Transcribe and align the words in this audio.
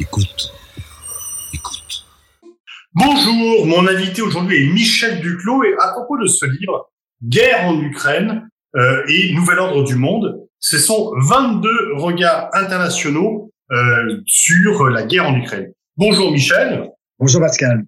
Écoute. 0.00 0.50
Écoute. 1.52 2.06
Bonjour, 2.94 3.66
mon 3.66 3.86
invité 3.86 4.22
aujourd'hui 4.22 4.64
est 4.64 4.72
Michel 4.72 5.20
Duclos 5.20 5.62
et 5.62 5.74
à 5.78 5.88
propos 5.92 6.16
de 6.16 6.26
ce 6.26 6.46
livre, 6.46 6.90
Guerre 7.22 7.66
en 7.66 7.78
Ukraine 7.82 8.48
euh, 8.76 9.02
et 9.08 9.34
Nouvel 9.34 9.58
ordre 9.58 9.84
du 9.84 9.96
monde, 9.96 10.48
ce 10.58 10.78
sont 10.78 11.12
22 11.18 11.96
regards 11.96 12.48
internationaux 12.54 13.52
euh, 13.72 14.22
sur 14.24 14.88
la 14.88 15.02
guerre 15.02 15.28
en 15.28 15.36
Ukraine. 15.36 15.70
Bonjour 15.98 16.32
Michel. 16.32 16.88
Bonjour 17.18 17.42
Pascal. 17.42 17.84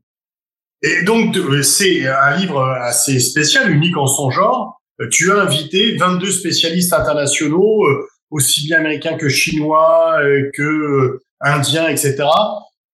Et 0.83 1.05
donc 1.05 1.35
euh, 1.39 1.63
c'est 1.63 2.07
un 2.07 2.37
livre 2.37 2.63
assez 2.63 3.21
spécial, 3.21 3.71
unique 3.71 3.97
en 3.97 4.07
son 4.07 4.31
genre. 4.31 4.83
Tu 5.11 5.33
as 5.33 5.37
invité 5.37 5.97
22 5.97 6.31
spécialistes 6.31 6.93
internationaux, 6.93 7.87
aussi 8.31 8.67
bien 8.67 8.81
américains 8.81 9.17
que 9.17 9.31
chinois, 9.31 10.21
que 10.55 11.23
indiens, 11.43 11.89
etc. 11.89 12.25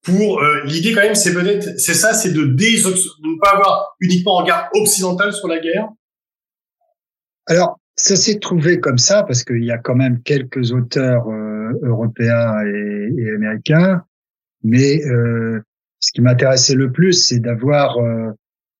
Pour 0.02 0.41
l'idée 0.65 0.93
quand 0.95 1.02
même, 1.02 1.15
c'est 1.15 1.34
peut-être, 1.34 1.79
c'est 1.79 1.95
ça, 1.95 2.15
c'est 2.15 2.30
de, 2.30 2.45
de 2.45 2.52
ne 2.52 3.41
pas 3.41 3.56
avoir 3.56 3.97
uniquement 4.01 4.41
un 4.41 4.43
regard 4.43 4.70
occidental 4.75 5.33
sur 5.33 5.48
la 5.48 5.59
guerre. 5.59 5.89
Alors, 7.47 7.79
ça 7.97 8.16
s'est 8.16 8.39
trouvé 8.39 8.80
comme 8.80 8.98
ça 8.98 9.23
parce 9.25 9.45
qu'il 9.45 9.65
y 9.65 9.70
a 9.70 9.79
quand 9.79 9.97
même 9.97 10.23
quelques 10.23 10.73
auteurs 10.73 11.27
européens 11.83 12.55
et, 12.65 13.34
américains, 13.34 14.03
mais 14.62 15.05
euh, 15.05 15.61
ce 16.01 16.12
qui 16.12 16.20
m'intéressait 16.20 16.75
le 16.75 16.92
plus, 16.92 17.12
c'est 17.12 17.41
d'avoir 17.41 17.98
euh, 17.98 18.30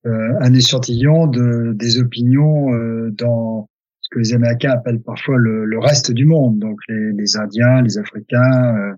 euh, 0.07 0.33
un 0.41 0.55
échantillon 0.55 1.27
de, 1.27 1.73
des 1.75 1.99
opinions 1.99 2.73
euh, 2.73 3.11
dans 3.13 3.69
ce 4.01 4.09
que 4.11 4.21
les 4.21 4.33
Américains 4.33 4.71
appellent 4.71 5.03
parfois 5.03 5.37
le, 5.37 5.65
le 5.65 5.79
reste 5.79 6.13
du 6.13 6.25
monde, 6.25 6.59
donc 6.59 6.79
les, 6.89 7.13
les 7.13 7.37
Indiens, 7.37 7.83
les 7.83 7.99
Africains, 7.99 8.77
euh, 8.77 8.95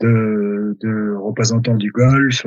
de, 0.00 0.76
de, 0.80 1.14
représentants 1.16 1.76
du 1.76 1.90
Golfe, 1.90 2.46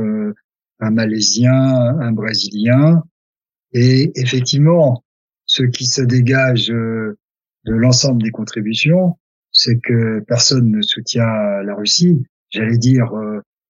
un 0.80 0.92
Malaisien, 0.92 2.00
un 2.00 2.12
Brésilien, 2.12 3.04
et 3.74 4.12
effectivement, 4.16 5.04
ce 5.46 5.64
qui 5.64 5.86
se 5.86 6.02
dégage 6.02 6.68
de 6.68 7.16
l'ensemble 7.66 8.22
des 8.22 8.32
contributions, 8.32 9.18
c'est 9.52 9.80
que 9.80 10.20
personne 10.22 10.72
ne 10.72 10.82
soutient 10.82 11.64
la 11.64 11.76
Russie. 11.76 12.26
J'allais 12.50 12.78
dire, 12.78 13.12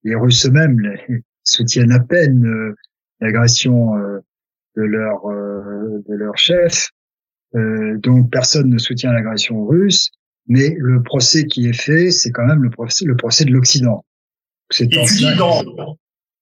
les 0.04 0.16
Russes 0.16 0.46
eux-mêmes 0.46 0.80
soutiennent 1.44 1.92
à 1.92 2.00
peine 2.00 2.46
euh, 2.46 2.76
l'agression 3.20 3.98
euh, 3.98 4.20
de 4.76 4.84
leur 4.84 5.26
euh, 5.30 6.04
de 6.08 6.16
leur 6.16 6.38
chef. 6.38 6.90
donc 7.54 8.32
personne 8.32 8.70
ne 8.70 8.80
soutient 8.80 9.14
l'agression 9.14 9.66
russe, 9.66 10.10
mais 10.48 10.76
le 10.78 11.02
procès 11.02 11.46
qui 11.46 11.68
est 11.68 11.80
fait, 11.80 12.12
c'est 12.12 12.32
quand 12.32 12.46
même 12.46 12.64
le 12.64 12.70
procès, 12.70 13.06
le 13.06 13.16
procès 13.16 13.46
de 13.46 13.52
l'Occident. 13.52 14.06
Tu 14.70 14.88
dis, 14.88 15.36
dans, 15.38 15.64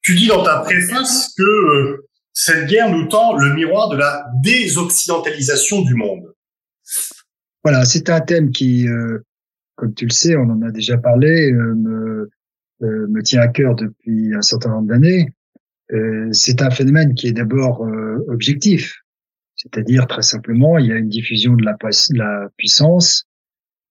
tu 0.02 0.16
dis 0.16 0.28
dans 0.28 0.44
ta 0.44 0.60
préface 0.60 1.34
que 1.38 2.06
cette 2.34 2.68
guerre 2.68 2.90
nous 2.90 3.08
tend 3.08 3.36
le 3.36 3.54
miroir 3.54 3.90
de 3.90 3.98
la 3.98 4.26
désoccidentalisation 4.42 5.82
du 5.82 5.96
monde. 5.96 6.34
Voilà, 7.64 7.84
c'est 7.86 8.10
un 8.10 8.22
thème 8.22 8.52
qui, 8.52 8.88
comme 9.76 9.94
tu 9.94 10.06
le 10.06 10.12
sais, 10.12 10.36
on 10.38 10.44
en 10.44 10.62
a 10.62 10.72
déjà 10.72 10.98
parlé, 10.98 11.52
me, 11.52 12.30
euh, 12.84 13.08
me 13.08 13.22
tient 13.22 13.42
à 13.42 13.48
cœur 13.48 13.76
depuis 13.76 14.34
un 14.34 14.42
certain 14.42 14.70
nombre 14.70 14.88
d'années. 14.88 15.30
Euh, 15.92 16.30
c'est 16.32 16.62
un 16.62 16.72
phénomène 16.72 17.14
qui 17.14 17.28
est 17.28 17.34
d'abord 17.34 17.86
euh, 17.86 18.26
objectif, 18.28 19.02
c'est-à-dire 19.56 20.08
très 20.08 20.24
simplement, 20.24 20.78
il 20.80 20.88
y 20.88 20.92
a 20.92 20.96
une 20.96 21.10
diffusion 21.10 21.54
de 21.54 21.64
la, 21.64 21.74
de 21.74 22.18
la 22.18 22.50
puissance 22.58 23.26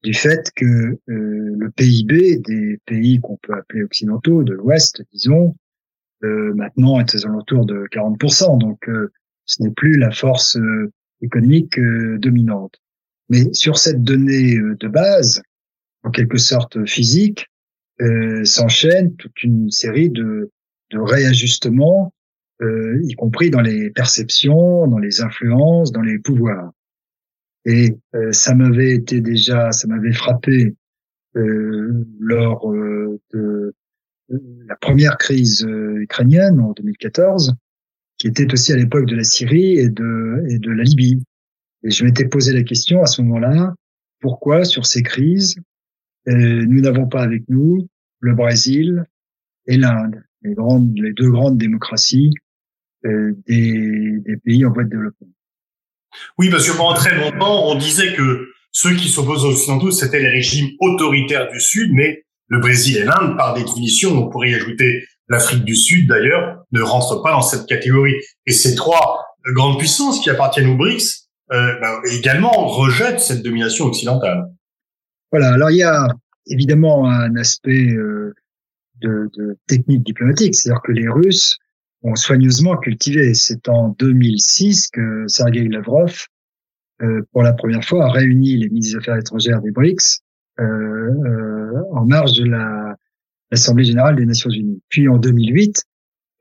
du 0.02 0.14
fait 0.14 0.50
que 0.56 0.98
le 1.06 1.70
PIB 1.76 2.38
des 2.38 2.78
pays 2.86 3.20
qu'on 3.20 3.36
peut 3.42 3.54
appeler 3.54 3.82
occidentaux, 3.82 4.42
de 4.42 4.54
l'Ouest, 4.54 5.02
disons, 5.12 5.54
maintenant 6.22 7.00
est 7.00 7.14
aux 7.14 7.26
alentours 7.26 7.66
de 7.66 7.84
40%. 7.92 8.58
Donc, 8.58 8.88
ce 9.44 9.62
n'est 9.62 9.72
plus 9.72 9.98
la 9.98 10.10
force 10.10 10.58
économique 11.20 11.78
dominante. 12.18 12.80
Mais 13.28 13.52
sur 13.52 13.78
cette 13.78 14.02
donnée 14.02 14.56
de 14.56 14.88
base, 14.88 15.42
en 16.02 16.10
quelque 16.10 16.38
sorte 16.38 16.84
physique, 16.86 17.46
euh, 18.00 18.44
s'enchaîne 18.44 19.14
toute 19.16 19.42
une 19.42 19.70
série 19.70 20.08
de, 20.08 20.50
de 20.90 20.98
réajustements, 20.98 22.14
euh, 22.62 22.98
y 23.04 23.14
compris 23.14 23.50
dans 23.50 23.60
les 23.60 23.90
perceptions, 23.90 24.86
dans 24.86 24.98
les 24.98 25.20
influences, 25.20 25.92
dans 25.92 26.00
les 26.00 26.18
pouvoirs. 26.18 26.72
Et 27.64 27.96
euh, 28.14 28.32
ça 28.32 28.54
m'avait 28.54 28.94
été 28.94 29.20
déjà, 29.20 29.72
ça 29.72 29.86
m'avait 29.86 30.12
frappé 30.12 30.74
euh, 31.36 32.06
lors 32.18 32.70
euh, 32.72 33.20
de 33.32 33.74
la 34.66 34.76
première 34.76 35.18
crise 35.18 35.66
ukrainienne 35.68 36.60
en 36.60 36.72
2014, 36.72 37.54
qui 38.16 38.28
était 38.28 38.52
aussi 38.52 38.72
à 38.72 38.76
l'époque 38.76 39.06
de 39.06 39.16
la 39.16 39.24
Syrie 39.24 39.78
et 39.78 39.88
de, 39.88 40.70
la 40.70 40.82
Libye. 40.84 41.22
Et 41.82 41.90
je 41.90 42.04
m'étais 42.04 42.28
posé 42.28 42.52
la 42.52 42.62
question 42.62 43.02
à 43.02 43.06
ce 43.06 43.22
moment-là, 43.22 43.74
pourquoi 44.20 44.64
sur 44.64 44.86
ces 44.86 45.02
crises, 45.02 45.56
nous 46.26 46.80
n'avons 46.80 47.08
pas 47.08 47.22
avec 47.22 47.42
nous 47.48 47.88
le 48.20 48.34
Brésil 48.34 49.04
et 49.66 49.76
l'Inde, 49.76 50.22
les, 50.42 50.54
deux 51.12 51.30
grandes 51.30 51.58
démocraties 51.58 52.32
des 53.02 54.36
pays 54.44 54.64
en 54.64 54.72
voie 54.72 54.84
de 54.84 54.90
développement. 54.90 55.28
Oui, 56.38 56.50
parce 56.50 56.68
que 56.68 56.76
pendant 56.76 56.94
très 56.94 57.16
longtemps, 57.16 57.68
on 57.68 57.74
disait 57.74 58.14
que 58.14 58.48
ceux 58.72 58.94
qui 58.94 59.08
s'opposent 59.08 59.44
aux 59.44 59.52
Occidentaux, 59.52 59.90
c'était 59.90 60.20
les 60.20 60.28
régimes 60.28 60.70
autoritaires 60.80 61.50
du 61.50 61.60
Sud, 61.60 61.92
mais 61.92 62.24
le 62.48 62.60
Brésil 62.60 62.96
et 62.96 63.04
l'Inde, 63.04 63.36
par 63.36 63.54
définition, 63.54 64.12
on 64.12 64.28
pourrait 64.28 64.50
y 64.50 64.54
ajouter 64.54 65.04
l'Afrique 65.28 65.64
du 65.64 65.76
Sud 65.76 66.08
d'ailleurs, 66.08 66.64
ne 66.72 66.82
rentrent 66.82 67.22
pas 67.22 67.30
dans 67.30 67.42
cette 67.42 67.66
catégorie. 67.66 68.16
Et 68.46 68.52
ces 68.52 68.74
trois 68.74 69.24
grandes 69.54 69.78
puissances 69.78 70.20
qui 70.20 70.28
appartiennent 70.28 70.68
aux 70.68 70.76
BRICS 70.76 71.28
euh, 71.52 71.80
bah, 71.80 72.00
également 72.10 72.50
rejettent 72.50 73.20
cette 73.20 73.42
domination 73.42 73.86
occidentale. 73.86 74.44
Voilà, 75.32 75.52
alors 75.54 75.70
il 75.70 75.78
y 75.78 75.82
a 75.82 76.08
évidemment 76.46 77.08
un 77.08 77.34
aspect 77.36 77.88
euh, 77.90 78.34
de, 79.00 79.30
de, 79.36 79.56
technique 79.66 80.02
diplomatique, 80.02 80.54
c'est-à-dire 80.54 80.82
que 80.82 80.92
les 80.92 81.08
Russes 81.08 81.56
ont 82.02 82.16
soigneusement 82.16 82.76
cultivé. 82.76 83.34
C'est 83.34 83.68
en 83.68 83.90
2006 83.98 84.88
que 84.90 85.24
Sergei 85.28 85.68
Lavrov, 85.68 86.26
euh, 87.02 87.22
pour 87.32 87.42
la 87.42 87.52
première 87.52 87.84
fois, 87.84 88.06
a 88.06 88.10
réuni 88.10 88.56
les 88.56 88.68
ministres 88.68 88.98
des 88.98 89.02
Affaires 89.02 89.16
étrangères 89.16 89.60
des 89.60 89.70
BRICS 89.70 90.22
euh, 90.58 90.64
euh, 90.64 91.82
en 91.92 92.04
marge 92.06 92.32
de 92.32 92.44
la 92.44 92.96
l'Assemblée 93.50 93.84
générale 93.84 94.16
des 94.16 94.26
Nations 94.26 94.50
unies. 94.50 94.80
Puis 94.88 95.08
en 95.08 95.18
2008, 95.18 95.84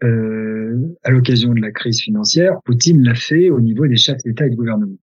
euh, 0.03 0.95
à 1.03 1.11
l'occasion 1.11 1.53
de 1.53 1.61
la 1.61 1.71
crise 1.71 2.01
financière, 2.01 2.61
Poutine 2.63 3.03
l'a 3.03 3.15
fait 3.15 3.49
au 3.49 3.59
niveau 3.59 3.87
des 3.87 3.97
chefs 3.97 4.21
d'État 4.23 4.45
et 4.45 4.49
de 4.49 4.55
gouvernement. 4.55 4.97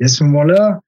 Et 0.00 0.04
à 0.04 0.08
ce 0.08 0.24
moment-là, 0.24 0.80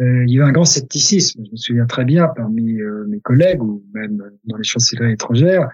euh, 0.00 0.24
il 0.26 0.34
y 0.34 0.38
a 0.38 0.44
eu 0.44 0.48
un 0.48 0.52
grand 0.52 0.64
scepticisme. 0.64 1.42
Je 1.44 1.50
me 1.50 1.56
souviens 1.56 1.86
très 1.86 2.04
bien 2.04 2.28
parmi 2.28 2.80
euh, 2.80 3.06
mes 3.08 3.20
collègues 3.20 3.62
ou 3.62 3.84
même 3.94 4.22
dans 4.44 4.56
les 4.56 4.64
chancelleries 4.64 5.12
étrangères, 5.12 5.68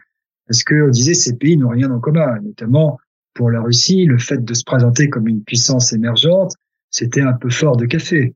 parce 0.49 0.65
qu'on 0.65 0.89
disait 0.89 1.15
ces 1.15 1.37
pays 1.37 1.57
n'ont 1.57 1.69
rien 1.69 1.91
en 1.91 2.01
commun, 2.01 2.41
notamment 2.41 2.99
pour 3.35 3.51
la 3.51 3.61
Russie, 3.61 4.05
le 4.05 4.19
fait 4.19 4.45
de 4.45 4.55
se 4.55 4.65
présenter 4.65 5.09
comme 5.09 5.29
une 5.29 5.45
puissance 5.45 5.93
émergente, 5.93 6.55
c'était 6.91 7.21
un 7.21 7.35
peu 7.35 7.51
fort 7.51 7.77
de 7.77 7.87
café. 7.87 8.35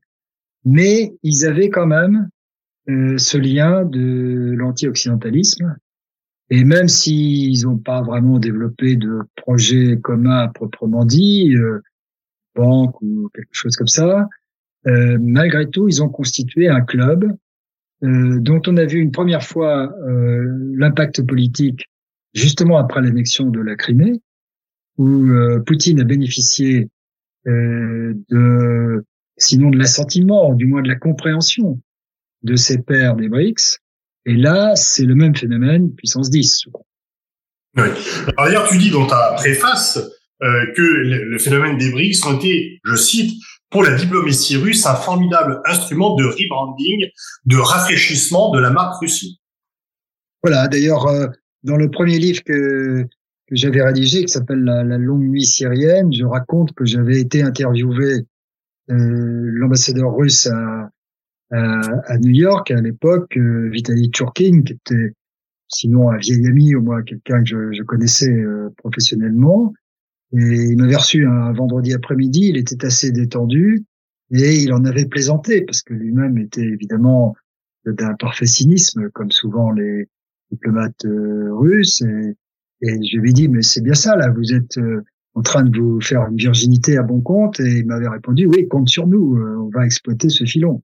Mais 0.63 1.13
ils 1.23 1.45
avaient 1.45 1.69
quand 1.69 1.87
même 1.87 2.29
euh, 2.89 3.17
ce 3.17 3.37
lien 3.37 3.83
de 3.83 4.53
l'anti-occidentalisme. 4.55 5.75
Et 6.49 6.63
même 6.63 6.87
s'ils 6.87 7.63
n'ont 7.63 7.77
pas 7.77 8.01
vraiment 8.01 8.39
développé 8.39 8.95
de 8.95 9.21
projet 9.35 9.97
commun 10.01 10.47
proprement 10.49 11.03
dit, 11.03 11.53
euh, 11.55 11.81
banque 12.55 13.01
ou 13.01 13.29
quelque 13.33 13.47
chose 13.51 13.75
comme 13.75 13.87
ça, 13.87 14.27
euh, 14.87 15.17
malgré 15.19 15.69
tout, 15.69 15.87
ils 15.87 16.03
ont 16.03 16.09
constitué 16.09 16.67
un 16.67 16.81
club 16.81 17.25
euh, 18.03 18.39
dont 18.39 18.61
on 18.67 18.77
a 18.77 18.85
vu 18.85 18.99
une 18.99 19.11
première 19.11 19.43
fois 19.43 19.93
euh, 20.07 20.73
l'impact 20.75 21.25
politique 21.25 21.89
justement 22.33 22.77
après 22.77 23.01
l'annexion 23.01 23.49
de 23.49 23.59
la 23.59 23.75
Crimée, 23.75 24.21
où 24.97 25.29
Poutine 25.65 26.01
a 26.01 26.03
bénéficié 26.03 26.89
de, 27.45 29.03
sinon 29.37 29.69
de 29.69 29.77
l'assentiment, 29.77 30.53
du 30.53 30.65
moins 30.67 30.81
de 30.81 30.87
la 30.87 30.95
compréhension 30.95 31.81
de 32.43 32.55
ses 32.55 32.79
pairs 32.79 33.15
des 33.15 33.29
BRICS. 33.29 33.79
Et 34.25 34.35
là, 34.35 34.75
c'est 34.75 35.05
le 35.05 35.15
même 35.15 35.35
phénomène, 35.35 35.93
puissance 35.95 36.29
10. 36.29 36.65
Oui. 37.77 37.83
D'ailleurs, 38.37 38.69
tu 38.69 38.77
dis 38.77 38.91
dans 38.91 39.07
ta 39.07 39.33
préface 39.35 39.99
que 40.39 40.81
le 40.81 41.37
phénomène 41.39 41.77
des 41.77 41.91
BRICS 41.91 42.25
ont 42.25 42.37
été, 42.37 42.79
je 42.83 42.95
cite, 42.95 43.33
pour 43.73 43.83
la 43.83 43.95
diplomatie 43.95 44.55
russe 44.55 44.85
un 44.85 44.95
formidable 44.95 45.59
instrument 45.65 46.15
de 46.15 46.23
rebranding, 46.25 47.09
de 47.45 47.57
rafraîchissement 47.57 48.51
de 48.51 48.59
la 48.59 48.69
marque 48.69 49.01
Russie. 49.01 49.41
Voilà, 50.43 50.67
d'ailleurs, 50.67 51.07
euh, 51.07 51.27
dans 51.63 51.77
le 51.77 51.89
premier 51.89 52.19
livre 52.19 52.43
que, 52.43 53.03
que 53.03 53.55
j'avais 53.55 53.81
rédigé, 53.81 54.25
qui 54.25 54.31
s'appelle 54.31 54.63
la, 54.63 54.97
longue 54.97 55.23
nuit 55.23 55.45
syrienne, 55.45 56.13
je 56.13 56.25
raconte 56.25 56.73
que 56.73 56.85
j'avais 56.85 57.19
été 57.19 57.41
interviewé 57.41 58.25
euh, 58.89 58.95
l'ambassadeur 59.53 60.15
russe 60.15 60.47
à, 60.47 60.89
à 61.51 62.17
New 62.17 62.31
York 62.31 62.71
à 62.71 62.81
l'époque 62.81 63.37
euh, 63.37 63.69
Vitaly 63.69 64.09
Churkin, 64.11 64.63
qui 64.63 64.73
était 64.73 65.13
sinon 65.67 66.09
un 66.09 66.17
vieil 66.17 66.45
ami, 66.47 66.75
au 66.75 66.81
moins 66.81 67.03
quelqu'un 67.03 67.43
que 67.43 67.49
je, 67.49 67.71
je 67.73 67.83
connaissais 67.83 68.31
euh, 68.31 68.69
professionnellement. 68.77 69.73
Et 70.33 70.71
il 70.71 70.77
m'avait 70.77 70.95
reçu 70.95 71.27
un 71.27 71.53
vendredi 71.53 71.93
après-midi, 71.93 72.49
il 72.49 72.57
était 72.57 72.85
assez 72.85 73.11
détendu 73.11 73.83
et 74.31 74.55
il 74.55 74.73
en 74.73 74.83
avait 74.83 75.05
plaisanté 75.05 75.61
parce 75.61 75.83
que 75.83 75.93
lui-même 75.93 76.39
était 76.39 76.65
évidemment 76.65 77.35
d'un 77.85 78.15
parfait 78.15 78.47
cynisme, 78.47 79.09
comme 79.11 79.29
souvent 79.29 79.69
les 79.71 80.07
diplomates 80.53 81.05
euh, 81.05 81.49
russes. 81.51 82.01
Et, 82.01 82.35
et, 82.81 82.99
je 83.03 83.17
lui 83.17 83.31
ai 83.31 83.33
dit, 83.33 83.47
mais 83.47 83.61
c'est 83.61 83.81
bien 83.81 83.93
ça, 83.93 84.15
là, 84.15 84.29
vous 84.29 84.53
êtes 84.53 84.79
en 85.35 85.41
train 85.41 85.63
de 85.63 85.79
vous 85.79 86.01
faire 86.01 86.27
une 86.29 86.37
virginité 86.37 86.97
à 86.97 87.03
bon 87.03 87.21
compte. 87.21 87.59
Et 87.59 87.79
il 87.79 87.85
m'avait 87.85 88.09
répondu, 88.09 88.45
oui, 88.45 88.67
compte 88.67 88.89
sur 88.89 89.07
nous, 89.07 89.37
on 89.37 89.69
va 89.69 89.85
exploiter 89.85 90.29
ce 90.29 90.43
filon. 90.43 90.81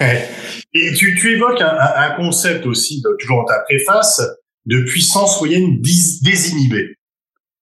Et 0.00 0.92
tu, 0.94 1.16
tu 1.16 1.32
évoques 1.32 1.60
un, 1.60 1.76
un, 1.76 2.14
concept 2.16 2.66
aussi, 2.66 3.02
toujours 3.18 3.38
dans 3.38 3.46
ta 3.46 3.60
préface, 3.60 4.22
de 4.66 4.82
puissance 4.82 5.40
moyenne 5.40 5.80
désinhibée. 5.80 6.96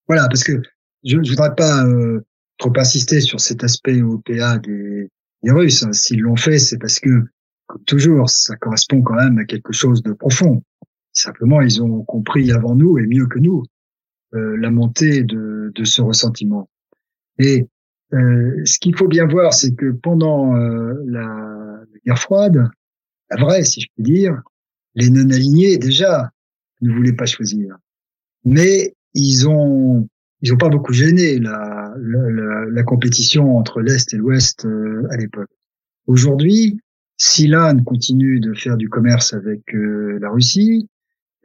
Voilà, 0.06 0.28
parce 0.28 0.44
que 0.44 0.60
je 1.04 1.16
ne 1.16 1.28
voudrais 1.28 1.54
pas 1.54 1.84
euh, 1.84 2.20
trop 2.58 2.72
insister 2.76 3.20
sur 3.20 3.40
cet 3.40 3.64
aspect 3.64 4.02
OPA 4.02 4.58
des, 4.58 5.08
des 5.42 5.50
Russes. 5.50 5.82
Hein. 5.82 5.92
S'ils 5.92 6.20
l'ont 6.20 6.36
fait, 6.36 6.58
c'est 6.58 6.78
parce 6.78 7.00
que, 7.00 7.10
comme 7.66 7.84
toujours, 7.84 8.28
ça 8.28 8.56
correspond 8.56 9.02
quand 9.02 9.14
même 9.14 9.38
à 9.38 9.44
quelque 9.44 9.72
chose 9.72 10.02
de 10.02 10.12
profond. 10.12 10.62
Simplement, 11.16 11.62
ils 11.62 11.82
ont 11.82 12.02
compris 12.02 12.52
avant 12.52 12.74
nous 12.74 12.98
et 12.98 13.06
mieux 13.06 13.26
que 13.26 13.38
nous 13.38 13.62
euh, 14.34 14.54
la 14.58 14.70
montée 14.70 15.22
de, 15.22 15.72
de, 15.74 15.84
ce 15.84 16.02
ressentiment. 16.02 16.68
Et 17.38 17.66
euh, 18.12 18.60
ce 18.66 18.78
qu'il 18.78 18.94
faut 18.94 19.08
bien 19.08 19.26
voir, 19.26 19.54
c'est 19.54 19.74
que 19.74 19.92
pendant 19.92 20.54
euh, 20.56 20.92
la 21.06 21.80
guerre 22.04 22.18
froide, 22.18 22.68
la 23.30 23.40
vraie, 23.40 23.64
si 23.64 23.80
je 23.80 23.86
puis 23.94 24.02
dire, 24.04 24.42
les 24.94 25.08
non-alignés, 25.08 25.78
déjà, 25.78 26.32
ne 26.82 26.92
voulaient 26.92 27.14
pas 27.14 27.24
choisir. 27.24 27.76
Mais 28.44 28.94
ils 29.14 29.48
ont, 29.48 30.06
ils 30.42 30.52
ont 30.52 30.58
pas 30.58 30.68
beaucoup 30.68 30.92
gêné 30.92 31.38
la, 31.38 31.94
la, 31.98 32.66
la 32.70 32.82
compétition 32.82 33.56
entre 33.56 33.80
l'Est 33.80 34.12
et 34.12 34.18
l'Ouest 34.18 34.66
euh, 34.66 35.08
à 35.10 35.16
l'époque. 35.16 35.50
Aujourd'hui, 36.06 36.78
si 37.16 37.46
l'Inde 37.46 37.84
continue 37.84 38.38
de 38.38 38.52
faire 38.52 38.76
du 38.76 38.90
commerce 38.90 39.32
avec 39.32 39.62
euh, 39.74 40.18
la 40.20 40.28
Russie, 40.28 40.90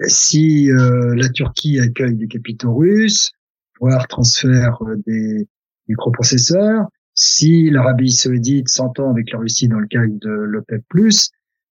si 0.07 0.71
euh, 0.71 1.15
la 1.15 1.29
Turquie 1.29 1.79
accueille 1.79 2.15
des 2.15 2.27
capitaux 2.27 2.73
russes, 2.73 3.31
voire 3.79 4.07
transfère 4.07 4.79
des 5.05 5.47
microprocesseurs, 5.87 6.87
si 7.13 7.69
l'Arabie 7.69 8.11
saoudite 8.11 8.69
s'entend 8.69 9.11
avec 9.11 9.31
la 9.31 9.39
Russie 9.39 9.67
dans 9.67 9.79
le 9.79 9.87
cadre 9.87 10.13
de 10.19 10.29
l'OPEP+, 10.29 10.83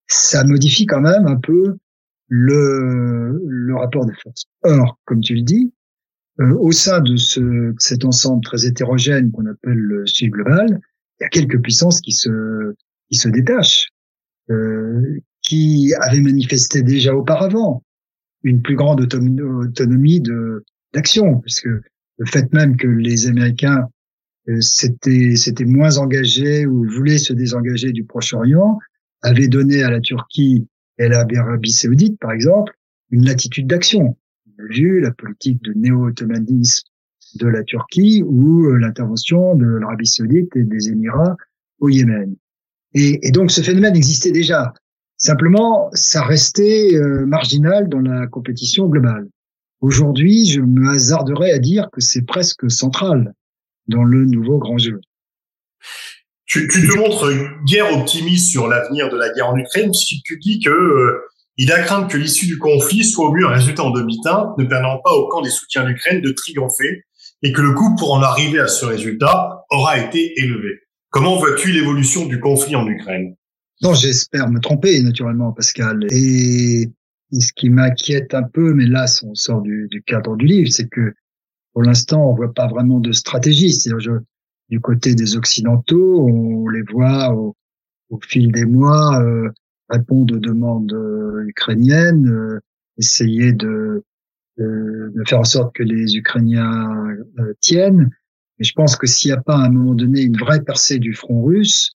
ça 0.07 0.45
modifie 0.45 0.87
quand 0.87 1.01
même 1.01 1.27
un 1.27 1.37
peu 1.37 1.77
le, 2.29 3.41
le 3.47 3.77
rapport 3.77 4.07
des 4.07 4.15
forces. 4.23 4.45
Or, 4.63 4.99
comme 5.05 5.21
tu 5.21 5.35
le 5.35 5.43
dis, 5.43 5.73
euh, 6.41 6.55
au 6.59 6.73
sein 6.73 7.01
de, 7.01 7.17
ce, 7.17 7.75
cet 7.79 8.05
ensemble 8.05 8.43
très 8.43 8.67
hétérogène 8.67 9.31
qu'on 9.33 9.47
appelle 9.47 9.79
le 9.79 10.07
Sud 10.07 10.31
global, 10.31 10.81
il 11.19 11.25
y 11.25 11.27
a 11.27 11.29
quelques 11.29 11.61
puissances 11.61 12.01
qui 12.01 12.13
se, 12.13 12.75
qui 13.09 13.17
se 13.17 13.29
détachent, 13.29 13.89
euh, 14.51 15.19
qui 15.43 15.93
avaient 16.01 16.21
manifesté 16.21 16.83
déjà 16.83 17.15
auparavant 17.15 17.83
une 18.43 18.63
plus 18.63 18.77
grande 18.77 19.01
autonomie 19.01 20.23
d'action, 20.93 21.41
puisque 21.41 21.67
le 21.67 22.27
fait 22.27 22.53
même 22.53 22.77
que 22.77 22.87
les 22.87 23.29
Américains 23.29 23.89
euh, 24.49 24.61
c'était 24.61 25.65
moins 25.65 25.99
engagé 25.99 26.67
ou 26.67 26.89
voulait 26.89 27.19
se 27.19 27.33
désengager 27.33 27.93
du 27.93 28.05
Proche-Orient, 28.05 28.79
avait 29.23 29.49
donné 29.49 29.83
à 29.83 29.91
la 29.91 30.01
Turquie 30.01 30.67
et 30.99 31.05
à 31.05 31.09
l'Arabie 31.09 31.73
Saoudite, 31.73 32.19
par 32.19 32.33
exemple, 32.33 32.73
une 33.11 33.25
latitude 33.25 33.67
d'action. 33.67 34.17
On 34.47 34.65
a 34.65 34.67
vu 34.69 35.01
la 35.01 35.11
politique 35.11 35.63
de 35.63 35.73
néo-ottomanisme 35.75 36.89
de 37.37 37.47
la 37.47 37.63
Turquie 37.63 38.23
ou 38.25 38.67
euh, 38.67 38.79
l'intervention 38.79 39.55
de 39.55 39.67
l'Arabie 39.67 40.07
Saoudite 40.07 40.57
et 40.57 40.65
des 40.65 40.89
Émirats 40.89 41.37
au 41.79 41.89
Yémen. 41.89 42.35
Et, 42.95 43.31
donc 43.31 43.51
ce 43.51 43.61
phénomène 43.61 43.95
existait 43.95 44.33
déjà. 44.33 44.73
Simplement, 45.21 45.91
ça 45.93 46.25
restait 46.25 46.95
euh, 46.95 47.27
marginal 47.27 47.91
dans 47.91 48.01
la 48.01 48.27
compétition 48.27 48.87
globale. 48.87 49.29
Aujourd'hui, 49.83 50.47
je 50.47 50.63
me 50.63 50.89
hasarderais 50.89 51.53
à 51.53 51.59
dire 51.59 51.89
que 51.93 52.01
c'est 52.01 52.25
presque 52.25 52.71
central 52.71 53.35
dans 53.87 54.03
le 54.03 54.25
nouveau 54.25 54.57
grand 54.57 54.79
jeu. 54.79 54.99
Tu, 56.47 56.67
te 56.69 56.97
montres 56.97 57.31
guère 57.67 57.95
optimiste 57.95 58.51
sur 58.51 58.67
l'avenir 58.67 59.11
de 59.11 59.19
la 59.19 59.31
guerre 59.31 59.51
en 59.51 59.57
Ukraine 59.59 59.93
si 59.93 60.23
tu 60.23 60.39
dis 60.39 60.59
que 60.59 60.71
euh, 60.71 61.21
il 61.59 61.71
a 61.71 61.83
crainte 61.83 62.11
que 62.11 62.17
l'issue 62.17 62.47
du 62.47 62.57
conflit 62.57 63.05
soit 63.05 63.29
au 63.29 63.33
mieux 63.33 63.47
un 63.47 63.53
résultat 63.53 63.85
en 63.85 63.91
demi-teinte, 63.91 64.57
ne 64.57 64.65
permettant 64.65 65.03
pas 65.05 65.13
au 65.13 65.29
camp 65.29 65.43
des 65.43 65.51
soutiens 65.51 65.85
d'Ukraine 65.85 66.23
de 66.23 66.33
triompher 66.33 67.05
et 67.43 67.53
que 67.53 67.61
le 67.61 67.75
coût 67.75 67.95
pour 67.97 68.15
en 68.15 68.23
arriver 68.23 68.59
à 68.59 68.69
ce 68.69 68.87
résultat 68.87 69.67
aura 69.69 69.99
été 69.99 70.33
élevé. 70.41 70.81
Comment 71.11 71.37
vois-tu 71.37 71.73
l'évolution 71.73 72.25
du 72.25 72.41
conflit 72.41 72.75
en 72.75 72.87
Ukraine? 72.87 73.37
Non, 73.83 73.95
j'espère 73.95 74.51
me 74.51 74.61
tromper 74.61 75.03
naturellement, 75.03 75.53
Pascal. 75.53 76.07
Et, 76.11 76.91
ce 77.33 77.53
qui 77.53 77.71
m'inquiète 77.71 78.35
un 78.35 78.43
peu, 78.43 78.75
mais 78.75 78.87
là, 78.87 79.05
on 79.23 79.37
sort 79.37 79.63
du, 79.63 79.89
cadre 80.05 80.37
du 80.37 80.47
livre, 80.47 80.69
c'est 80.73 80.89
que 80.89 81.15
pour 81.73 81.85
l'instant, 81.85 82.29
on 82.29 82.35
voit 82.35 82.53
pas 82.53 82.67
vraiment 82.67 82.99
de 82.99 83.13
stratégie. 83.13 83.73
C'est-à-dire, 83.73 84.19
du 84.69 84.81
côté 84.81 85.15
des 85.15 85.37
Occidentaux, 85.37 86.27
on 86.29 86.69
les 86.69 86.83
voit 86.83 87.33
au, 87.33 87.55
fil 88.23 88.51
des 88.51 88.65
mois 88.65 89.23
euh, 89.23 89.49
répondre 89.91 90.35
aux 90.35 90.41
demandes 90.41 90.93
euh, 90.93 91.45
ukrainiennes, 91.47 92.29
euh, 92.29 92.61
essayer 92.99 93.53
de, 93.53 94.05
de, 94.59 95.23
faire 95.27 95.41
en 95.41 95.45
sorte 95.45 95.75
que 95.75 95.83
les 95.83 96.17
Ukrainiens 96.17 97.17
euh, 97.39 97.55
tiennent. 97.61 98.11
Mais 98.59 98.65
je 98.65 98.73
pense 98.75 98.97
que 98.97 99.07
s'il 99.07 99.31
n'y 99.31 99.37
a 99.37 99.41
pas 99.41 99.57
à 99.57 99.67
un 99.67 99.71
moment 99.71 99.95
donné 99.95 100.23
une 100.23 100.37
vraie 100.37 100.63
percée 100.63 100.99
du 100.99 101.15
front 101.15 101.43
russe, 101.43 101.93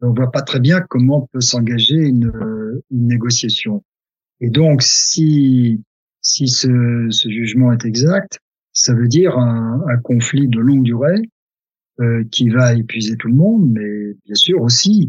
on 0.00 0.12
voit 0.12 0.30
pas 0.30 0.42
très 0.42 0.60
bien 0.60 0.80
comment 0.80 1.28
peut 1.32 1.40
s'engager 1.40 1.96
une, 1.96 2.32
une 2.90 3.06
négociation. 3.06 3.84
Et 4.40 4.50
donc, 4.50 4.82
si 4.82 5.82
si 6.22 6.48
ce, 6.48 7.06
ce 7.10 7.28
jugement 7.28 7.72
est 7.72 7.84
exact, 7.84 8.40
ça 8.72 8.94
veut 8.94 9.08
dire 9.08 9.38
un, 9.38 9.82
un 9.88 9.96
conflit 9.98 10.48
de 10.48 10.60
longue 10.60 10.82
durée 10.84 11.22
euh, 12.00 12.24
qui 12.30 12.48
va 12.50 12.74
épuiser 12.74 13.16
tout 13.16 13.28
le 13.28 13.34
monde, 13.34 13.70
mais 13.70 14.14
bien 14.24 14.34
sûr 14.34 14.60
aussi 14.62 15.08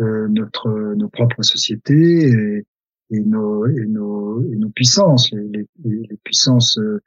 euh, 0.00 0.28
notre 0.28 0.94
nos 0.94 1.08
propres 1.08 1.42
sociétés 1.42 2.64
et, 3.10 3.20
nos, 3.20 3.66
et, 3.66 3.86
nos, 3.86 4.42
et 4.50 4.56
nos 4.56 4.70
puissances, 4.70 5.30
les, 5.32 5.66
les, 5.84 6.06
les 6.08 6.16
puissances 6.24 6.78
euh, 6.78 7.00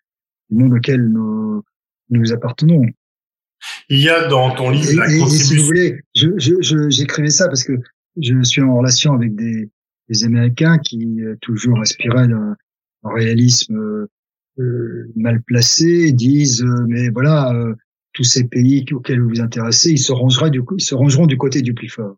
du 0.50 0.58
monde 0.58 0.74
auquel 0.74 1.08
nous, 1.08 1.63
nous 2.10 2.34
appartenons. 2.34 2.84
Il 3.89 4.00
y 4.00 4.10
a 4.10 4.27
dans 4.27 4.51
ton 4.51 4.69
livre 4.69 4.93
la 4.93 5.05
contribution. 5.05 5.27
si 5.29 5.57
vous 5.57 5.65
voulez, 5.65 6.00
je, 6.15 6.89
j'écrivais 6.89 7.29
ça 7.29 7.48
parce 7.48 7.63
que 7.63 7.74
je 8.22 8.41
suis 8.43 8.62
en 8.62 8.77
relation 8.77 9.13
avec 9.13 9.36
des, 9.36 9.69
des 10.10 10.24
Américains 10.24 10.77
qui 10.77 11.22
euh, 11.22 11.36
toujours 11.41 11.79
aspiraient 11.81 12.27
d'un 12.27 12.55
réalisme 13.03 14.07
euh, 14.57 15.12
mal 15.17 15.41
placés 15.41 16.13
disent 16.13 16.63
euh, 16.63 16.86
mais 16.88 17.10
voilà 17.10 17.53
euh, 17.53 17.75
tous 18.13 18.24
ces 18.24 18.48
pays 18.48 18.86
auxquels 18.93 19.19
vous 19.19 19.27
vous 19.27 19.41
intéressez 19.41 19.91
ils 19.91 20.00
se 20.00 20.13
rangeraient 20.13 20.50
du 20.50 20.63
coup 20.63 20.75
ils 20.77 20.84
se 20.84 20.95
rangeront 20.95 21.25
du 21.25 21.38
côté 21.38 21.62
du 21.62 21.74
plus 21.74 21.89
fort. 21.89 22.15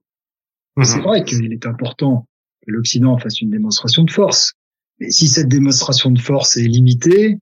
Mhm. 0.75 0.85
C'est 0.85 0.99
vrai 0.99 1.23
qu'il 1.23 1.51
est 1.51 1.65
important 1.65 2.27
que 2.63 2.71
l'Occident 2.71 3.17
fasse 3.17 3.41
une 3.41 3.49
démonstration 3.49 4.03
de 4.03 4.11
force, 4.11 4.53
mais 4.99 5.09
si 5.09 5.27
cette 5.27 5.47
démonstration 5.47 6.11
de 6.11 6.19
force 6.19 6.57
est 6.57 6.67
limitée, 6.67 7.39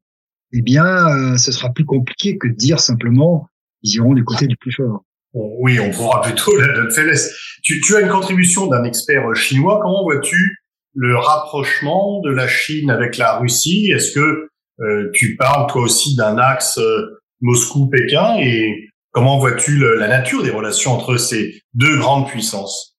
eh 0.54 0.62
bien 0.62 1.38
ce 1.38 1.52
sera 1.52 1.74
plus 1.74 1.84
compliqué 1.84 2.38
que 2.38 2.48
de 2.48 2.54
dire 2.54 2.80
simplement 2.80 3.50
ils 3.86 3.96
iront 3.96 4.14
du 4.14 4.24
côté 4.24 4.48
du 4.48 4.58
plus 4.58 4.74
fort. 4.74 5.04
Oui, 5.34 5.80
on 5.80 5.92
pourra 5.92 6.22
plutôt 6.22 6.56
la, 6.58 6.68
la 6.68 6.90
faiblesse. 6.90 7.34
Tu, 7.62 7.82
tu 7.82 7.96
as 7.96 8.02
une 8.02 8.10
contribution 8.10 8.68
d'un 8.68 8.84
expert 8.84 9.36
chinois. 9.36 9.80
Comment 9.82 10.04
vois-tu 10.04 10.64
le 10.94 11.18
rapprochement 11.18 12.22
de 12.22 12.32
la 12.32 12.48
Chine 12.48 12.90
avec 12.90 13.18
la 13.18 13.38
Russie? 13.38 13.92
Est-ce 13.94 14.14
que 14.14 14.50
euh, 14.82 15.10
tu 15.14 15.36
parles 15.36 15.70
toi 15.70 15.82
aussi 15.82 16.16
d'un 16.16 16.38
axe 16.38 16.78
euh, 16.78 17.22
Moscou-Pékin? 17.42 18.38
Et 18.40 18.90
comment 19.12 19.38
vois-tu 19.40 19.78
la 19.78 20.08
nature 20.08 20.42
des 20.42 20.52
relations 20.52 20.92
entre 20.92 21.18
ces 21.18 21.62
deux 21.74 21.98
grandes 21.98 22.28
puissances? 22.28 22.96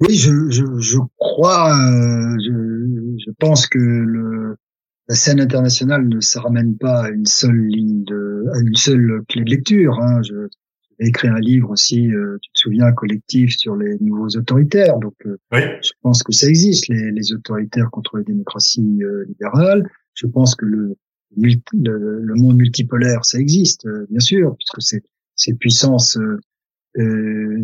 Oui, 0.00 0.16
je, 0.16 0.32
je, 0.50 0.64
je 0.80 0.98
crois, 1.18 1.70
euh, 1.70 2.36
je, 2.44 3.24
je, 3.26 3.30
pense 3.38 3.66
que 3.68 3.78
le, 3.78 4.56
la 5.08 5.14
scène 5.14 5.40
internationale 5.40 6.08
ne 6.08 6.20
se 6.20 6.38
ramène 6.38 6.76
pas 6.76 7.04
à 7.04 7.10
une 7.10 7.26
seule 7.26 7.66
ligne 7.66 8.04
de, 8.04 8.44
à 8.54 8.60
une 8.60 8.74
seule 8.74 9.22
clé 9.28 9.44
de 9.44 9.50
lecture. 9.50 10.00
Hein. 10.00 10.22
Je, 10.22 10.48
j'ai 10.98 11.08
écrit 11.08 11.28
un 11.28 11.40
livre 11.40 11.70
aussi, 11.70 12.10
euh, 12.10 12.38
tu 12.40 12.50
te 12.52 12.58
souviens, 12.58 12.92
collectif 12.92 13.56
sur 13.56 13.76
les 13.76 13.96
nouveaux 14.00 14.28
autoritaires. 14.36 14.98
Donc, 14.98 15.14
oui. 15.52 15.60
je 15.82 15.90
pense 16.02 16.22
que 16.22 16.32
ça 16.32 16.48
existe, 16.48 16.88
les, 16.88 17.10
les 17.10 17.32
autoritaires 17.32 17.90
contre 17.90 18.18
les 18.18 18.24
démocraties 18.24 19.00
libérales. 19.26 19.88
Je 20.14 20.26
pense 20.26 20.54
que 20.54 20.64
le, 20.64 20.96
le, 21.36 22.34
monde 22.34 22.56
multipolaire, 22.56 23.24
ça 23.24 23.38
existe, 23.38 23.86
euh, 23.86 24.06
bien 24.10 24.20
sûr, 24.20 24.56
puisque 24.56 24.82
c'est 24.82 25.02
ces 25.36 25.54
puissances 25.54 26.16
euh, 26.16 26.38
euh, 26.98 27.56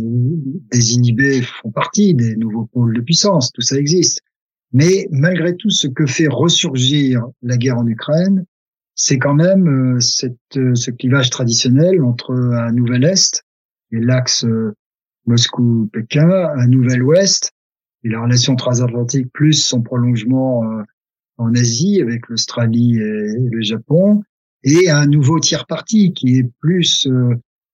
des 0.72 0.94
inhibés 0.94 1.42
font 1.42 1.70
partie 1.70 2.14
des 2.14 2.34
nouveaux 2.36 2.66
pôles 2.66 2.96
de 2.96 3.00
puissance, 3.00 3.52
tout 3.52 3.60
ça 3.60 3.76
existe. 3.76 4.20
Mais 4.72 5.08
malgré 5.10 5.56
tout, 5.56 5.70
ce 5.70 5.88
que 5.88 6.06
fait 6.06 6.28
ressurgir 6.28 7.26
la 7.42 7.56
guerre 7.56 7.78
en 7.78 7.86
Ukraine, 7.86 8.44
c'est 8.94 9.18
quand 9.18 9.34
même 9.34 9.96
euh, 9.96 10.00
cette, 10.00 10.36
euh, 10.56 10.74
ce 10.74 10.90
clivage 10.90 11.30
traditionnel 11.30 12.02
entre 12.04 12.34
un 12.34 12.72
nouvel 12.72 13.04
Est 13.04 13.42
et 13.92 13.98
l'axe 13.98 14.44
euh, 14.44 14.74
Moscou-Pékin, 15.26 16.28
un 16.30 16.66
nouvel 16.66 17.02
Ouest 17.02 17.52
et 18.04 18.10
la 18.10 18.20
relation 18.20 18.56
transatlantique 18.56 19.32
plus 19.32 19.54
son 19.54 19.82
prolongement 19.82 20.62
en 21.36 21.54
Asie 21.54 22.00
avec 22.00 22.28
l'Australie 22.28 22.96
et 22.96 23.48
le 23.50 23.60
Japon, 23.60 24.22
et 24.64 24.88
un 24.88 25.06
nouveau 25.06 25.38
tiers 25.38 25.66
parti 25.66 26.14
qui 26.14 26.38
est 26.38 26.50
plus 26.60 27.06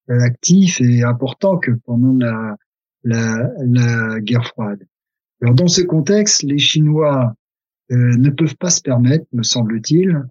actif 0.08 0.80
et 0.80 1.04
important 1.04 1.58
que 1.58 1.70
pendant 1.70 2.12
la, 2.12 2.56
la, 3.04 3.50
la 3.60 4.20
guerre 4.20 4.48
froide. 4.48 4.84
Alors 5.42 5.54
dans 5.54 5.68
ce 5.68 5.82
contexte, 5.82 6.42
les 6.42 6.58
Chinois 6.58 7.34
euh, 7.92 8.16
ne 8.16 8.30
peuvent 8.30 8.56
pas 8.56 8.70
se 8.70 8.80
permettre, 8.80 9.26
me 9.32 9.42
semble-t-il, 9.42 10.24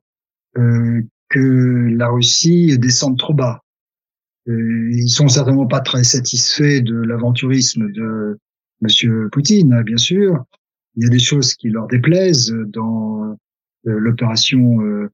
euh, 0.57 1.01
que 1.29 1.89
la 1.95 2.07
Russie 2.09 2.77
descende 2.77 3.17
trop 3.17 3.33
bas. 3.33 3.62
Euh, 4.47 4.91
ils 4.93 5.09
sont 5.09 5.27
certainement 5.27 5.65
pas 5.65 5.79
très 5.79 6.03
satisfaits 6.03 6.81
de 6.81 6.95
l'aventurisme 6.95 7.91
de 7.91 8.38
Monsieur 8.81 9.29
Poutine, 9.31 9.74
hein, 9.74 9.81
bien 9.81 9.97
sûr. 9.97 10.43
Il 10.95 11.03
y 11.03 11.07
a 11.07 11.09
des 11.09 11.19
choses 11.19 11.55
qui 11.55 11.69
leur 11.69 11.88
déplaisent 11.88 12.55
dans 12.67 13.24
euh, 13.24 13.35
l'opération 13.83 14.81
euh, 14.81 15.09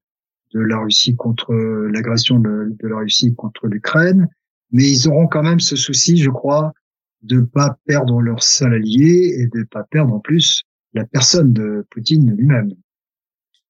de 0.54 0.60
la 0.60 0.80
Russie 0.80 1.16
contre 1.16 1.54
l'agression 1.54 2.40
de, 2.40 2.76
de, 2.78 2.88
la 2.88 2.98
Russie 2.98 3.34
contre 3.36 3.68
l'Ukraine, 3.68 4.28
mais 4.72 4.90
ils 4.90 5.08
auront 5.08 5.28
quand 5.28 5.44
même 5.44 5.62
ce 5.62 5.78
souci, 5.78 6.18
je 6.18 6.30
crois, 6.30 6.74
de 7.24 7.42
pas 7.42 7.78
perdre 7.86 8.22
leur 8.22 8.44
seul 8.44 8.74
allié 8.74 9.36
et 9.38 9.48
de 9.48 9.64
pas 9.64 9.84
perdre 9.84 10.14
en 10.14 10.20
plus 10.20 10.64
la 10.94 11.06
personne 11.06 11.54
de 11.54 11.86
Poutine 11.90 12.36
lui-même. 12.36 12.72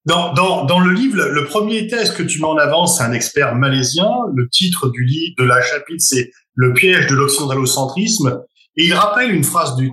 Dans, 0.06 0.34
dans, 0.34 0.66
dans 0.66 0.80
le 0.80 0.94
livre, 0.94 1.18
le 1.18 1.46
premier 1.46 1.88
test 1.88 2.18
que 2.18 2.24
tu 2.24 2.40
mets 2.40 2.48
en 2.48 2.58
avant, 2.58 2.88
c'est 2.88 3.04
un 3.04 3.14
expert 3.14 3.56
malaisien. 3.56 4.10
Le 4.36 4.50
titre 4.50 4.90
du 4.90 5.04
livre, 5.04 5.36
de 5.38 5.44
la 5.44 5.62
chapitre, 5.62 6.00
c'est 6.00 6.32
Le 6.56 6.74
piège 6.74 7.08
de 7.08 7.16
l'occidentalocentrisme. 7.16 8.42
Et 8.78 8.86
il 8.86 8.94
rappelle 8.94 9.32
une 9.32 9.44
phrase 9.44 9.76
du 9.76 9.92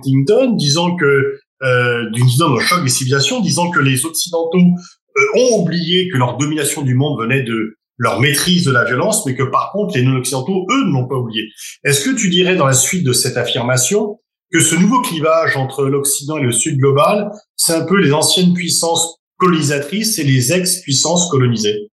disant 0.55 0.95
que, 0.95 1.39
euh, 1.61 2.09
d'une 2.11 2.27
choc 2.61 2.83
des 2.83 2.89
civilisations, 2.89 3.39
disant 3.41 3.69
que 3.69 3.79
les 3.79 4.05
Occidentaux 4.05 4.57
euh, 4.57 5.39
ont 5.39 5.61
oublié 5.61 6.09
que 6.09 6.17
leur 6.17 6.37
domination 6.37 6.81
du 6.81 6.95
monde 6.95 7.19
venait 7.21 7.43
de 7.43 7.77
leur 7.99 8.19
maîtrise 8.19 8.65
de 8.65 8.71
la 8.71 8.85
violence, 8.85 9.25
mais 9.25 9.35
que 9.35 9.43
par 9.43 9.71
contre, 9.71 9.95
les 9.97 10.03
non-occidentaux, 10.03 10.65
eux, 10.71 10.85
ne 10.85 10.93
l'ont 10.93 11.07
pas 11.07 11.17
oublié. 11.17 11.49
Est-ce 11.83 12.03
que 12.03 12.15
tu 12.15 12.29
dirais 12.29 12.55
dans 12.55 12.65
la 12.65 12.73
suite 12.73 13.05
de 13.05 13.13
cette 13.13 13.37
affirmation 13.37 14.19
que 14.51 14.59
ce 14.59 14.75
nouveau 14.75 15.01
clivage 15.01 15.57
entre 15.57 15.85
l'Occident 15.85 16.37
et 16.37 16.43
le 16.43 16.51
Sud 16.51 16.77
global, 16.77 17.29
c'est 17.55 17.73
un 17.73 17.85
peu 17.85 17.97
les 17.97 18.13
anciennes 18.13 18.53
puissances 18.53 19.19
colonisatrices 19.37 20.17
et 20.17 20.23
les 20.23 20.53
ex-puissances 20.53 21.29
colonisées? 21.29 21.89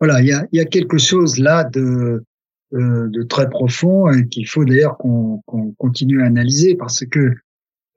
Voilà, 0.00 0.20
il 0.20 0.26
y 0.26 0.32
a, 0.32 0.44
y 0.52 0.60
a, 0.60 0.64
quelque 0.64 0.98
chose 0.98 1.38
là 1.38 1.64
de, 1.64 2.24
euh, 2.74 3.08
de 3.08 3.22
très 3.22 3.48
profond 3.48 4.10
et 4.10 4.26
qu'il 4.28 4.48
faut 4.48 4.64
d'ailleurs 4.64 4.98
qu'on 4.98 5.42
continue 5.78 6.22
à 6.22 6.26
analyser 6.26 6.74
parce 6.74 7.04
que, 7.06 7.34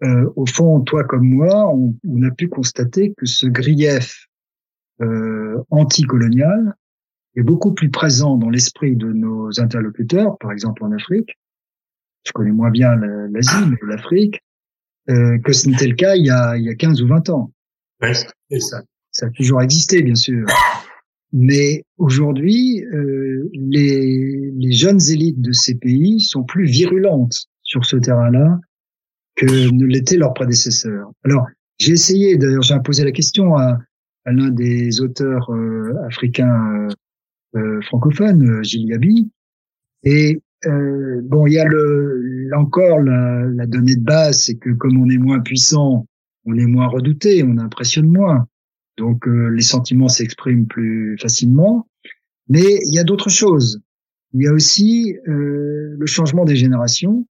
euh, 0.03 0.31
au 0.35 0.45
fond, 0.45 0.81
toi 0.81 1.03
comme 1.03 1.27
moi, 1.27 1.67
on, 1.73 1.95
on, 2.07 2.23
a 2.23 2.31
pu 2.31 2.47
constater 2.47 3.13
que 3.17 3.25
ce 3.25 3.45
grief 3.47 4.27
euh, 5.01 5.57
anticolonial 5.69 6.75
est 7.35 7.41
beaucoup 7.41 7.73
plus 7.73 7.89
présent 7.89 8.37
dans 8.37 8.49
l'esprit 8.49 8.95
de 8.95 9.07
nos 9.07 9.59
interlocuteurs, 9.59 10.37
par 10.39 10.51
exemple 10.51 10.83
en 10.83 10.91
Afrique. 10.91 11.37
Je 12.25 12.31
connais 12.31 12.51
moins 12.51 12.69
bien 12.69 12.95
l'Asie, 12.95 13.65
mais 13.69 13.77
l'Afrique, 13.87 14.39
euh, 15.09 15.37
que 15.39 15.53
ce 15.53 15.69
n'était 15.69 15.87
le 15.87 15.95
cas 15.95 16.15
il 16.15 16.25
y, 16.25 16.29
a, 16.29 16.57
il 16.57 16.63
y 16.63 16.69
a 16.69 16.75
15 16.75 17.01
ou 17.01 17.07
20 17.07 17.29
ans. 17.29 17.51
ça, 18.59 18.83
ça 19.11 19.25
a 19.25 19.29
toujours 19.31 19.61
existé, 19.61 20.03
bien 20.03 20.15
sûr. 20.15 20.45
Mais 21.33 21.83
aujourd'hui, 21.97 22.83
euh, 22.93 23.49
les, 23.53 24.51
les 24.53 24.71
jeunes 24.73 25.01
élites 25.09 25.41
de 25.41 25.53
ces 25.53 25.75
pays 25.75 26.19
sont 26.19 26.43
plus 26.43 26.65
virulentes 26.65 27.47
sur 27.63 27.85
ce 27.85 27.95
terrain-là 27.95 28.59
que 29.35 29.71
ne 29.71 29.85
l'étaient 29.85 30.17
leurs 30.17 30.33
prédécesseurs. 30.33 31.09
Alors, 31.23 31.47
j'ai 31.79 31.93
essayé, 31.93 32.37
d'ailleurs, 32.37 32.61
j'ai 32.63 32.77
posé 32.83 33.03
la 33.03 33.11
question 33.11 33.55
à, 33.55 33.79
à 34.25 34.31
l'un 34.31 34.49
des 34.49 35.01
auteurs 35.01 35.51
euh, 35.51 35.95
africains 36.05 36.89
euh, 36.89 36.93
francophone, 37.81 38.47
euh, 38.47 38.63
Gilles 38.63 38.87
Gabi. 38.87 39.29
Et 40.03 40.41
euh, 40.65 41.21
bon, 41.23 41.47
il 41.47 41.53
y 41.53 41.59
a 41.59 41.65
le, 41.65 42.49
encore 42.55 42.99
la, 42.99 43.45
la 43.45 43.65
donnée 43.65 43.95
de 43.95 44.03
base, 44.03 44.43
c'est 44.45 44.55
que 44.55 44.71
comme 44.71 44.97
on 44.97 45.09
est 45.09 45.17
moins 45.17 45.39
puissant, 45.39 46.07
on 46.45 46.55
est 46.57 46.65
moins 46.65 46.87
redouté, 46.87 47.43
on 47.43 47.57
impressionne 47.57 48.07
moins. 48.07 48.47
Donc 48.97 49.25
les 49.25 49.61
sentiments 49.61 50.09
s'expriment 50.09 50.67
plus 50.67 51.17
facilement. 51.19 51.87
Mais 52.49 52.79
il 52.85 52.93
y 52.93 52.99
a 52.99 53.03
d'autres 53.03 53.29
choses. 53.29 53.81
Il 54.33 54.43
y 54.43 54.47
a 54.47 54.53
aussi 54.53 55.17
euh, 55.27 55.95
le 55.97 56.05
changement 56.05 56.45
des 56.45 56.55
générations. 56.55 57.25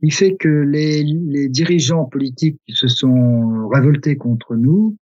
Il 0.00 0.12
fait 0.12 0.36
que 0.36 0.48
les, 0.48 1.04
les, 1.04 1.48
dirigeants 1.48 2.04
politiques 2.04 2.58
qui 2.66 2.74
se 2.74 2.88
sont 2.88 3.68
révoltés 3.68 4.16
contre 4.16 4.56
nous 4.56 4.96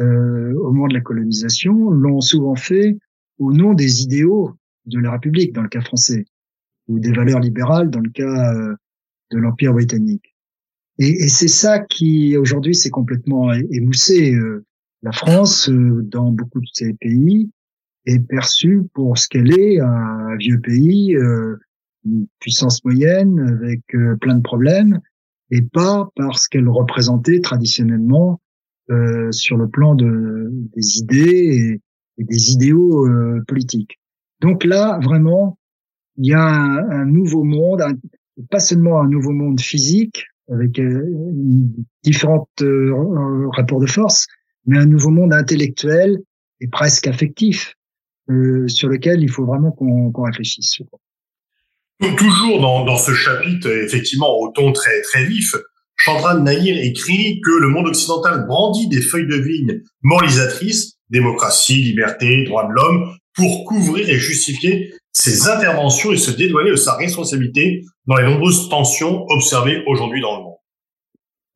euh, 0.00 0.54
au 0.54 0.72
moment 0.72 0.88
de 0.88 0.94
la 0.94 1.00
colonisation 1.00 1.90
l'ont 1.90 2.20
souvent 2.20 2.54
fait 2.54 2.96
au 3.40 3.52
nom 3.52 3.74
des 3.74 4.02
idéaux 4.02 4.54
de 4.86 5.00
la 5.00 5.10
République 5.10 5.52
dans 5.52 5.62
le 5.62 5.68
cas 5.68 5.80
français, 5.80 6.24
ou 6.86 7.00
des 7.00 7.12
valeurs 7.12 7.40
libérales 7.40 7.90
dans 7.90 8.00
le 8.00 8.10
cas 8.10 8.54
euh, 8.54 8.76
de 9.32 9.38
l'Empire 9.38 9.72
britannique. 9.72 10.34
Et, 10.98 11.24
et 11.24 11.28
c'est 11.28 11.48
ça 11.48 11.80
qui 11.80 12.36
aujourd'hui 12.36 12.74
s'est 12.74 12.90
complètement 12.90 13.52
émoussé. 13.52 14.34
Euh, 14.34 14.64
la 15.02 15.12
France, 15.12 15.68
euh, 15.68 16.02
dans 16.04 16.30
beaucoup 16.30 16.60
de 16.60 16.68
ces 16.72 16.92
pays, 16.94 17.50
est 18.06 18.20
perçue 18.20 18.82
pour 18.94 19.18
ce 19.18 19.28
qu'elle 19.28 19.58
est, 19.58 19.80
un 19.80 20.36
vieux 20.36 20.60
pays, 20.60 21.14
une 22.04 22.26
puissance 22.38 22.82
moyenne 22.82 23.38
avec 23.40 23.82
plein 24.20 24.36
de 24.36 24.42
problèmes, 24.42 25.00
et 25.50 25.62
pas 25.62 26.08
parce 26.16 26.48
qu'elle 26.48 26.68
représentait 26.68 27.40
traditionnellement 27.40 28.40
euh, 28.90 29.30
sur 29.30 29.56
le 29.56 29.68
plan 29.68 29.94
de, 29.94 30.50
des 30.74 30.98
idées 30.98 31.80
des 32.24 32.52
idéaux 32.52 33.06
euh, 33.06 33.42
politiques. 33.46 33.98
Donc 34.40 34.64
là, 34.64 34.98
vraiment, 35.02 35.58
il 36.16 36.30
y 36.30 36.34
a 36.34 36.40
un, 36.40 37.04
nouveau 37.04 37.44
monde, 37.44 37.82
pas 38.50 38.60
seulement 38.60 39.00
un 39.00 39.08
nouveau 39.08 39.32
monde 39.32 39.60
physique 39.60 40.24
avec 40.50 40.78
euh, 40.78 41.04
différents 42.02 42.48
euh, 42.62 43.48
rapports 43.52 43.80
de 43.80 43.86
force, 43.86 44.26
mais 44.66 44.78
un 44.78 44.86
nouveau 44.86 45.10
monde 45.10 45.32
intellectuel 45.32 46.18
et 46.60 46.68
presque 46.68 47.06
affectif 47.06 47.74
sur 48.68 48.88
lequel 48.88 49.24
il 49.24 49.28
faut 49.28 49.44
vraiment 49.44 49.72
qu'on 49.72 50.22
réfléchisse. 50.22 50.80
Toujours 52.16 52.60
dans, 52.60 52.96
ce 52.96 53.12
chapitre, 53.12 53.68
effectivement, 53.68 54.38
au 54.38 54.52
ton 54.52 54.72
très 54.72 55.02
très 55.02 55.24
vif, 55.24 55.56
Chandran 55.96 56.38
Nahir 56.38 56.76
écrit 56.78 57.40
que 57.44 57.50
le 57.50 57.68
monde 57.68 57.88
occidental 57.88 58.46
brandit 58.46 58.88
des 58.88 59.02
feuilles 59.02 59.26
de 59.26 59.34
vigne 59.34 59.82
moralisatrices 60.02 60.99
démocratie, 61.10 61.82
liberté, 61.82 62.44
droits 62.44 62.66
de 62.66 62.72
l'homme, 62.72 63.16
pour 63.34 63.64
couvrir 63.64 64.08
et 64.08 64.18
justifier 64.18 64.92
ses 65.12 65.48
interventions 65.48 66.12
et 66.12 66.16
se 66.16 66.30
dédouaner 66.30 66.70
de 66.70 66.76
sa 66.76 66.94
responsabilité 66.96 67.84
dans 68.06 68.16
les 68.16 68.24
nombreuses 68.24 68.68
tensions 68.68 69.26
observées 69.28 69.82
aujourd'hui 69.86 70.20
dans 70.20 70.36
le 70.38 70.44
monde. 70.44 70.56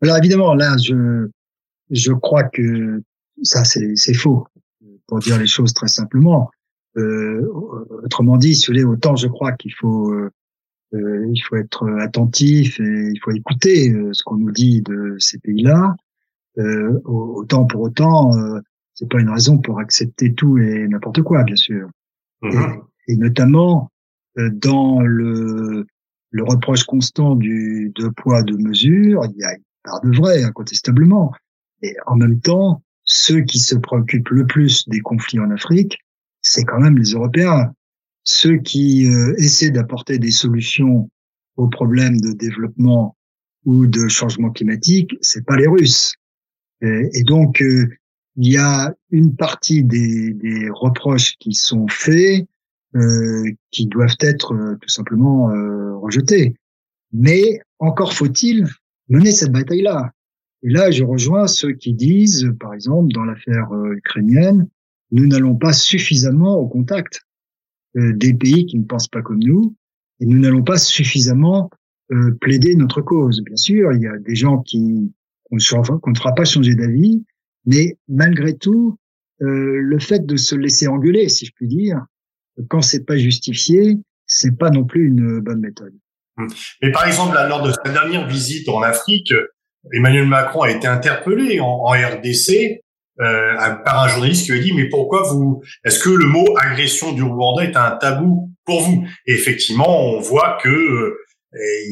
Alors 0.03 0.19
évidemment, 0.19 0.55
là, 0.55 0.77
je, 0.83 1.29
je 1.91 2.13
crois 2.13 2.45
que 2.45 3.03
ça, 3.43 3.65
c'est 3.65 4.15
faux, 4.15 4.47
pour 5.07 5.19
dire 5.21 5.39
les 5.39 5.47
choses 5.47 5.73
très 5.73 5.89
simplement. 5.89 6.51
Euh, 6.97 7.47
autrement 8.05 8.37
dit, 8.37 8.55
si 8.55 8.71
vous 8.71 8.93
autant 8.93 9.17
je 9.17 9.27
crois 9.27 9.53
qu'il 9.53 9.73
faut, 9.75 10.13
euh, 10.13 10.31
euh, 10.95 11.27
il 11.33 11.41
faut 11.41 11.57
être 11.57 11.89
attentif 12.01 12.79
et 12.79 13.11
il 13.13 13.19
faut 13.23 13.33
écouter 13.33 13.91
euh, 13.91 14.11
ce 14.13 14.23
qu'on 14.23 14.37
nous 14.37 14.53
dit 14.53 14.83
de 14.83 15.17
ces 15.19 15.39
pays-là. 15.39 15.97
Euh, 16.59 17.01
autant 17.05 17.65
pour 17.65 17.81
autant, 17.81 18.31
c'est 18.95 19.09
pas 19.09 19.21
une 19.21 19.31
raison 19.31 19.59
pour 19.59 19.81
accepter 19.81 20.33
tout 20.35 20.59
et 20.59 20.87
n'importe 20.89 21.23
quoi, 21.23 21.43
bien 21.43 21.57
sûr. 21.57 21.89
Mm-hmm. 22.43 22.83
Et, 23.09 23.17
notamment 23.17 23.91
euh, 24.39 24.51
dans 24.51 25.01
le, 25.01 25.87
le 26.31 26.45
reproche 26.45 26.85
constant 26.85 27.35
du 27.35 27.93
deux 27.95 28.11
poids 28.13 28.43
deux 28.43 28.59
mesures, 28.59 29.25
il 29.35 29.41
y 29.41 29.45
a 29.45 29.55
une 29.55 29.63
part 29.83 30.01
de 30.01 30.17
vrai 30.17 30.43
incontestablement. 30.43 31.33
Et 31.83 31.95
en 32.07 32.17
même 32.17 32.41
temps, 32.41 32.83
ceux 33.05 33.43
qui 33.43 33.59
se 33.59 33.75
préoccupent 33.75 34.31
le 34.31 34.47
plus 34.47 34.89
des 34.89 35.01
conflits 35.01 35.41
en 35.41 35.51
Afrique, 35.51 35.99
c'est 36.41 36.65
quand 36.65 36.81
même 36.81 36.97
les 36.97 37.11
Européens. 37.11 37.73
Ceux 38.23 38.57
qui 38.57 39.07
euh, 39.07 39.35
essaient 39.37 39.71
d'apporter 39.71 40.19
des 40.19 40.31
solutions 40.31 41.11
aux 41.57 41.69
problèmes 41.69 42.21
de 42.21 42.33
développement 42.33 43.17
ou 43.65 43.87
de 43.87 44.09
changement 44.09 44.51
climatique, 44.51 45.15
c'est 45.21 45.45
pas 45.45 45.57
les 45.57 45.67
Russes. 45.67 46.15
Et, 46.81 47.11
et 47.13 47.23
donc, 47.23 47.61
euh, 47.61 47.89
il 48.37 48.53
y 48.53 48.57
a 48.57 48.95
une 49.11 49.37
partie 49.37 49.85
des, 49.85 50.33
des 50.33 50.69
reproches 50.71 51.37
qui 51.39 51.55
sont 51.55 51.87
faits 51.89 52.47
euh, 52.97 53.51
qui 53.73 53.87
doivent 53.87 54.17
être 54.21 54.55
euh, 54.55 54.77
tout 54.81 54.89
simplement 54.89 55.51
euh, 55.51 55.97
rejetés. 55.97 56.55
Mais 57.13 57.59
encore 57.81 58.13
faut-il 58.13 58.69
mener 59.09 59.33
cette 59.33 59.51
bataille-là. 59.51 60.13
Et 60.63 60.69
là, 60.69 60.93
je 60.93 61.03
rejoins 61.03 61.49
ceux 61.49 61.73
qui 61.73 61.93
disent, 61.93 62.55
par 62.61 62.73
exemple, 62.73 63.13
dans 63.13 63.25
l'affaire 63.25 63.69
ukrainienne, 63.97 64.69
nous 65.11 65.27
n'allons 65.27 65.57
pas 65.57 65.73
suffisamment 65.73 66.57
au 66.57 66.69
contact 66.69 67.23
des 67.97 68.33
pays 68.33 68.65
qui 68.65 68.79
ne 68.79 68.85
pensent 68.85 69.09
pas 69.09 69.23
comme 69.23 69.41
nous, 69.41 69.77
et 70.21 70.27
nous 70.27 70.39
n'allons 70.39 70.63
pas 70.63 70.79
suffisamment 70.79 71.71
plaider 72.41 72.75
notre 72.77 73.03
cause. 73.03 73.43
Bien 73.45 73.57
sûr, 73.57 73.93
il 73.93 74.03
y 74.03 74.07
a 74.07 74.17
des 74.19 74.35
gens 74.35 74.63
qui 74.63 75.13
qu'on 75.45 75.57
ne 75.57 76.17
fera 76.17 76.35
pas 76.35 76.45
changer 76.45 76.75
d'avis, 76.75 77.25
mais 77.67 77.97
malgré 78.09 78.57
tout, 78.57 78.99
euh, 79.43 79.81
le 79.81 79.99
fait 79.99 80.25
de 80.25 80.37
se 80.37 80.55
laisser 80.55 80.87
engueuler, 80.87 81.29
si 81.29 81.47
je 81.47 81.53
puis 81.55 81.67
dire, 81.67 82.01
quand 82.69 82.83
c'est 82.83 83.05
pas 83.05 83.17
justifié, 83.17 83.99
c'est 84.27 84.57
pas 84.57 84.71
non 84.71 84.85
plus 84.85 85.07
une 85.07 85.41
bonne 85.41 85.61
méthode. 85.61 85.93
Mais 86.83 86.91
par 86.91 87.07
exemple, 87.07 87.37
lors 87.49 87.63
de 87.63 87.73
sa 87.73 87.93
dernière 87.93 88.27
visite 88.27 88.69
en 88.69 88.83
Afrique, 88.83 89.33
Emmanuel 89.93 90.27
Macron 90.27 90.63
a 90.63 90.71
été 90.71 90.87
interpellé 90.87 91.61
en, 91.61 91.85
RDC 91.85 92.81
euh, 93.21 93.55
par 93.85 94.03
un 94.03 94.09
journaliste 94.09 94.47
qui 94.47 94.53
lui 94.53 94.61
a 94.61 94.63
dit 94.63 94.73
mais 94.73 94.89
pourquoi 94.89 95.23
vous 95.23 95.63
est-ce 95.85 96.01
que 96.01 96.11
le 96.11 96.27
mot 96.27 96.45
agression 96.59 97.13
du 97.13 97.23
Rwanda 97.23 97.65
est 97.65 97.77
un 97.77 97.93
tabou 97.93 98.51
pour 98.65 98.83
vous? 98.83 99.07
Et 99.27 99.35
effectivement, 99.35 100.01
on 100.01 100.21
voit 100.21 100.59
que 100.63 100.69
euh, 100.69 101.17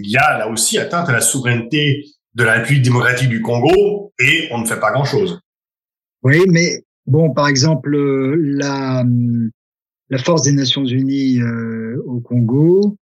il 0.02 0.10
y 0.10 0.16
a 0.16 0.38
là 0.38 0.48
aussi 0.48 0.78
atteinte 0.78 1.08
à 1.08 1.12
la 1.12 1.20
souveraineté 1.20 2.04
de 2.34 2.44
la 2.44 2.54
République 2.54 2.82
démocratique 2.82 3.28
du 3.28 3.42
Congo 3.42 4.12
et 4.18 4.48
on 4.50 4.58
ne 4.58 4.66
fait 4.66 4.80
pas 4.80 4.90
grand-chose. 4.90 5.41
Oui, 6.22 6.38
mais 6.48 6.84
bon, 7.06 7.32
par 7.32 7.48
exemple, 7.48 7.94
euh, 7.94 8.36
la, 8.36 9.04
la 10.08 10.18
force 10.18 10.42
des 10.42 10.52
Nations 10.52 10.84
Unies 10.84 11.40
euh, 11.40 12.00
au 12.06 12.20
Congo 12.20 12.96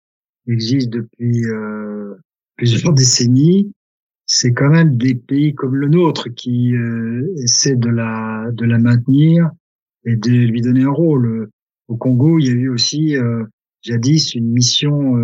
existe 0.46 0.90
depuis 0.90 1.44
euh, 1.44 2.14
plusieurs 2.56 2.92
décennies. 2.94 3.72
C'est 4.24 4.52
quand 4.52 4.70
même 4.70 4.96
des 4.96 5.14
pays 5.14 5.54
comme 5.54 5.76
le 5.76 5.88
nôtre 5.88 6.28
qui 6.28 6.72
essaient 7.42 7.74
de 7.74 7.88
la 7.88 8.48
de 8.52 8.64
la 8.64 8.78
maintenir 8.78 9.50
et 10.04 10.14
de 10.14 10.30
lui 10.30 10.60
donner 10.60 10.84
un 10.84 10.92
rôle. 10.92 11.50
Au 11.88 11.96
Congo, 11.96 12.38
il 12.38 12.46
y 12.46 12.50
a 12.50 12.52
eu 12.52 12.68
aussi 12.68 13.16
jadis 13.82 14.36
une 14.36 14.52
mission 14.52 15.16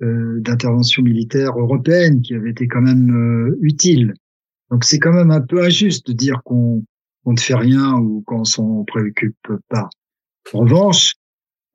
d'intervention 0.00 1.02
militaire 1.02 1.58
européenne 1.58 2.20
qui 2.20 2.34
avait 2.34 2.50
été 2.50 2.68
quand 2.68 2.82
même 2.82 3.56
utile. 3.62 4.12
Donc 4.70 4.84
c'est 4.84 4.98
quand 4.98 5.14
même 5.14 5.30
un 5.30 5.40
peu 5.40 5.64
injuste 5.64 6.08
de 6.08 6.12
dire 6.12 6.42
qu'on 6.44 6.84
on 7.28 7.32
ne 7.32 7.38
fait 7.38 7.54
rien 7.54 7.92
ou 7.98 8.22
qu'on 8.26 8.44
s'en 8.44 8.84
préoccupe 8.84 9.36
pas. 9.68 9.90
En 10.54 10.60
revanche, 10.60 11.12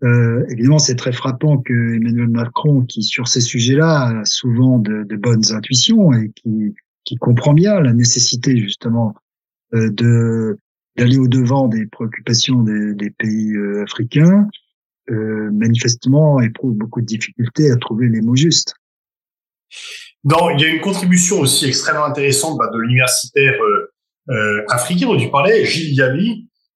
euh, 0.04 0.44
évidemment, 0.50 0.80
c'est 0.80 0.96
très 0.96 1.12
frappant 1.12 1.60
que 1.60 1.96
Emmanuel 1.96 2.28
Macron, 2.28 2.82
qui 2.82 3.04
sur 3.04 3.28
ces 3.28 3.40
sujets-là 3.40 4.22
a 4.22 4.26
souvent 4.26 4.80
de, 4.80 5.06
bonnes 5.16 5.54
intuitions 5.54 6.12
et 6.14 6.32
qui, 6.36 6.74
comprend 7.20 7.54
bien 7.54 7.80
la 7.80 7.94
nécessité 7.94 8.58
justement 8.58 9.14
euh, 9.76 9.92
d'aller 9.92 11.18
au 11.18 11.28
devant 11.28 11.68
des 11.68 11.86
préoccupations 11.86 12.64
des, 12.64 13.12
pays 13.12 13.54
euh, 13.54 13.84
africains, 13.84 14.48
manifestement 15.08 16.42
éprouve 16.42 16.74
beaucoup 16.76 17.02
de 17.02 17.06
difficultés 17.06 17.70
à 17.70 17.76
trouver 17.76 18.10
les 18.10 18.22
mots 18.22 18.36
justes. 18.36 18.74
Non, 20.24 20.50
il 20.50 20.62
y 20.62 20.66
a 20.66 20.70
une 20.70 20.82
contribution 20.82 21.42
aussi 21.42 21.66
extrêmement 21.68 22.06
intéressante 22.06 22.58
bah, 22.58 22.72
de 22.74 22.80
l'universitaire 22.80 23.54
africain 24.70 25.08
dont 25.08 25.18
tu 25.18 25.30
parlais, 25.30 25.66
Gilles 25.66 25.96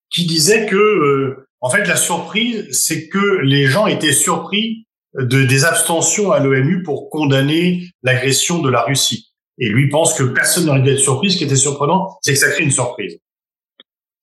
qui 0.09 0.25
disait 0.25 0.65
que 0.65 0.75
euh, 0.75 1.47
en 1.61 1.69
fait 1.69 1.85
la 1.85 1.95
surprise, 1.95 2.67
c'est 2.71 3.07
que 3.07 3.41
les 3.43 3.65
gens 3.65 3.87
étaient 3.87 4.13
surpris 4.13 4.87
de 5.15 5.45
des 5.45 5.65
abstentions 5.65 6.31
à 6.31 6.39
l'ONU 6.39 6.83
pour 6.83 7.09
condamner 7.09 7.83
l'agression 8.03 8.61
de 8.61 8.69
la 8.69 8.83
Russie. 8.83 9.33
Et 9.57 9.69
lui 9.69 9.89
pense 9.89 10.13
que 10.13 10.23
personne 10.23 10.65
n'aurait 10.65 10.81
dû 10.81 10.89
être 10.89 10.99
surpris. 10.99 11.31
Ce 11.31 11.37
qui 11.37 11.43
était 11.43 11.55
surprenant, 11.55 12.17
c'est 12.21 12.33
que 12.33 12.39
ça 12.39 12.51
crée 12.51 12.63
une 12.63 12.71
surprise. 12.71 13.17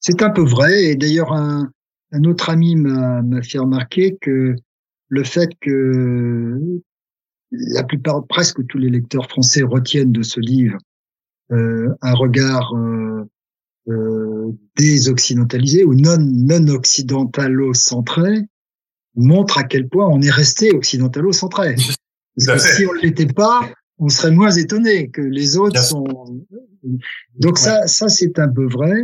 C'est 0.01 0.23
un 0.23 0.31
peu 0.31 0.43
vrai. 0.43 0.85
Et 0.85 0.97
d'ailleurs, 0.97 1.33
un, 1.33 1.71
un 2.13 2.25
autre 2.25 2.51
ami 2.51 2.77
m'a 2.77 3.43
fait 3.43 3.59
remarquer 3.59 4.17
que 4.21 4.55
le 5.09 5.25
fait 5.25 5.49
que 5.61 6.61
la 7.51 7.83
plupart, 7.83 8.25
presque 8.29 8.65
tous 8.69 8.79
les 8.79 8.91
lecteurs 8.91 9.29
français 9.29 9.63
retiennent 9.63 10.13
de 10.13 10.23
ce 10.23 10.39
livre 10.39 10.79
euh, 10.79 10.94
un 11.51 12.15
regard 12.15 12.75
euh, 12.75 13.25
euh, 13.89 14.51
désoccidentalisé 14.77 15.85
ou 15.85 15.95
non 15.95 16.17
non 16.19 16.69
occidentalo-centré 16.69 18.41
montre 19.15 19.59
à 19.59 19.65
quel 19.65 19.89
point 19.89 20.09
on 20.09 20.23
est 20.23 20.31
resté 20.31 20.71
occidentalo-centré. 20.75 21.77
Parce 22.47 22.65
que 22.65 22.77
si 22.77 22.87
on 22.87 22.95
ne 22.95 23.01
l'était 23.01 23.27
pas, 23.27 23.61
on 23.99 24.09
serait 24.09 24.33
moins 24.33 24.51
étonné 24.51 25.09
que 25.11 25.21
les 25.21 25.57
autres 25.57 25.81
sont. 25.83 26.05
Donc 27.39 27.59
ça, 27.59 27.87
ça 27.87 28.09
c'est 28.09 28.39
un 28.39 28.49
peu 28.49 28.67
vrai. 28.67 29.03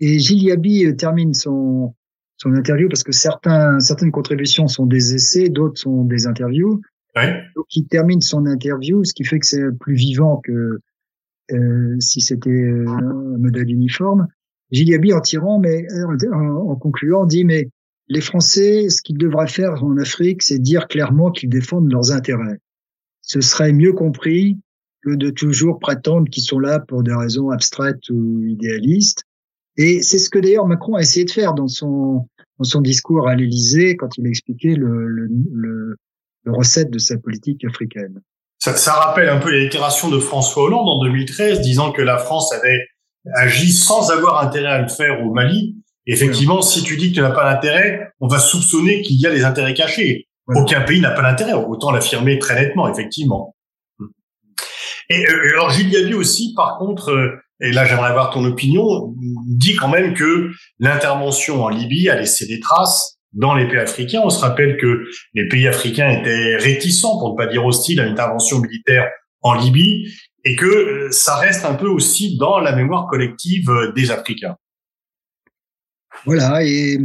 Et 0.00 0.18
Gilles 0.18 0.44
Yabi 0.44 0.94
termine 0.96 1.34
son 1.34 1.94
son 2.36 2.54
interview 2.54 2.88
parce 2.88 3.02
que 3.02 3.12
certains 3.12 3.80
certaines 3.80 4.12
contributions 4.12 4.68
sont 4.68 4.86
des 4.86 5.14
essais, 5.14 5.48
d'autres 5.48 5.80
sont 5.80 6.04
des 6.04 6.26
interviews. 6.26 6.80
Ouais. 7.16 7.42
Donc 7.56 7.64
il 7.74 7.86
termine 7.88 8.20
son 8.20 8.46
interview, 8.46 9.02
ce 9.04 9.12
qui 9.14 9.24
fait 9.24 9.38
que 9.40 9.46
c'est 9.46 9.72
plus 9.80 9.94
vivant 9.94 10.40
que 10.44 10.52
euh, 10.52 10.82
si 12.00 12.20
c'était 12.20 12.50
euh, 12.50 12.86
un 12.88 13.38
modèle 13.38 13.70
uniforme. 13.70 14.26
Giliabi 14.70 15.12
en 15.12 15.20
tirant, 15.20 15.58
mais 15.58 15.86
euh, 15.92 16.32
en, 16.32 16.76
concluant, 16.76 17.24
dit 17.24 17.44
mais 17.44 17.70
les 18.08 18.20
Français, 18.20 18.88
ce 18.90 19.02
qu'ils 19.02 19.18
devraient 19.18 19.48
faire 19.48 19.82
en 19.82 19.96
Afrique, 19.96 20.42
c'est 20.42 20.58
dire 20.58 20.88
clairement 20.88 21.30
qu'ils 21.30 21.48
défendent 21.48 21.90
leurs 21.90 22.12
intérêts. 22.12 22.58
Ce 23.22 23.40
serait 23.40 23.72
mieux 23.72 23.92
compris 23.92 24.58
que 25.02 25.10
de 25.10 25.30
toujours 25.30 25.78
prétendre 25.78 26.28
qu'ils 26.28 26.42
sont 26.42 26.58
là 26.58 26.80
pour 26.80 27.02
des 27.02 27.14
raisons 27.14 27.50
abstraites 27.50 28.08
ou 28.10 28.44
idéalistes. 28.44 29.24
Et 29.76 30.02
c'est 30.02 30.18
ce 30.18 30.28
que 30.28 30.38
d'ailleurs 30.38 30.66
Macron 30.66 30.96
a 30.96 31.00
essayé 31.00 31.24
de 31.24 31.30
faire 31.30 31.54
dans 31.54 31.68
son 31.68 32.26
dans 32.58 32.64
son 32.64 32.80
discours 32.80 33.28
à 33.28 33.36
l'Élysée 33.36 33.96
quand 33.96 34.18
il 34.18 34.26
a 34.26 34.28
expliqué 34.28 34.74
le, 34.74 35.06
le, 35.06 35.96
le 36.42 36.52
recette 36.52 36.90
de 36.90 36.98
sa 36.98 37.16
politique 37.16 37.64
africaine. 37.64 38.20
Ça, 38.58 38.76
ça, 38.76 38.94
rappelle 38.94 39.28
un 39.28 39.38
peu 39.38 39.50
les 39.50 39.64
déclarations 39.64 40.08
de 40.08 40.18
François 40.18 40.64
Hollande 40.64 40.88
en 40.88 41.04
2013, 41.04 41.60
disant 41.60 41.92
que 41.92 42.02
la 42.02 42.18
France 42.18 42.52
avait 42.52 42.86
agi 43.34 43.72
sans 43.72 44.10
avoir 44.10 44.42
intérêt 44.42 44.68
à 44.72 44.82
le 44.82 44.88
faire 44.88 45.24
au 45.24 45.32
Mali. 45.32 45.76
effectivement, 46.06 46.62
si 46.62 46.82
tu 46.82 46.96
dis 46.96 47.10
que 47.10 47.16
tu 47.16 47.20
n'as 47.20 47.30
pas 47.30 47.52
d'intérêt, 47.52 48.10
on 48.20 48.26
va 48.26 48.38
soupçonner 48.38 49.02
qu'il 49.02 49.20
y 49.20 49.26
a 49.26 49.30
des 49.30 49.44
intérêts 49.44 49.74
cachés. 49.74 50.26
Aucun 50.54 50.80
pays 50.80 51.00
n'a 51.00 51.10
pas 51.10 51.22
d'intérêt, 51.22 51.52
autant 51.52 51.90
l'affirmer 51.90 52.38
très 52.38 52.54
nettement, 52.54 52.88
effectivement. 52.88 53.54
Et 55.10 55.26
euh, 55.26 55.52
alors 55.54 55.70
Gilles 55.70 55.90
Gabi 55.90 56.14
aussi, 56.14 56.54
par 56.54 56.78
contre, 56.78 57.10
euh, 57.10 57.40
et 57.60 57.72
là 57.72 57.84
j'aimerais 57.84 58.10
avoir 58.10 58.30
ton 58.30 58.44
opinion, 58.44 59.14
dit 59.46 59.76
quand 59.76 59.88
même 59.88 60.14
que 60.14 60.50
l'intervention 60.78 61.64
en 61.64 61.68
Libye 61.68 62.08
a 62.08 62.14
laissé 62.14 62.46
des 62.46 62.60
traces 62.60 63.17
dans 63.32 63.54
les 63.54 63.68
pays 63.68 63.78
africains. 63.78 64.20
On 64.24 64.30
se 64.30 64.40
rappelle 64.40 64.76
que 64.78 65.04
les 65.34 65.48
pays 65.48 65.66
africains 65.66 66.10
étaient 66.10 66.56
réticents, 66.56 67.18
pour 67.18 67.32
ne 67.32 67.36
pas 67.36 67.46
dire 67.46 67.64
hostiles, 67.64 68.00
à 68.00 68.06
une 68.06 68.12
intervention 68.12 68.60
militaire 68.60 69.08
en 69.42 69.54
Libye, 69.54 70.12
et 70.44 70.56
que 70.56 70.66
euh, 70.66 71.10
ça 71.10 71.36
reste 71.36 71.64
un 71.64 71.74
peu 71.74 71.88
aussi 71.88 72.38
dans 72.38 72.58
la 72.58 72.74
mémoire 72.74 73.06
collective 73.08 73.68
euh, 73.70 73.92
des 73.92 74.10
Africains. 74.10 74.56
Voilà, 76.24 76.64
et 76.64 76.98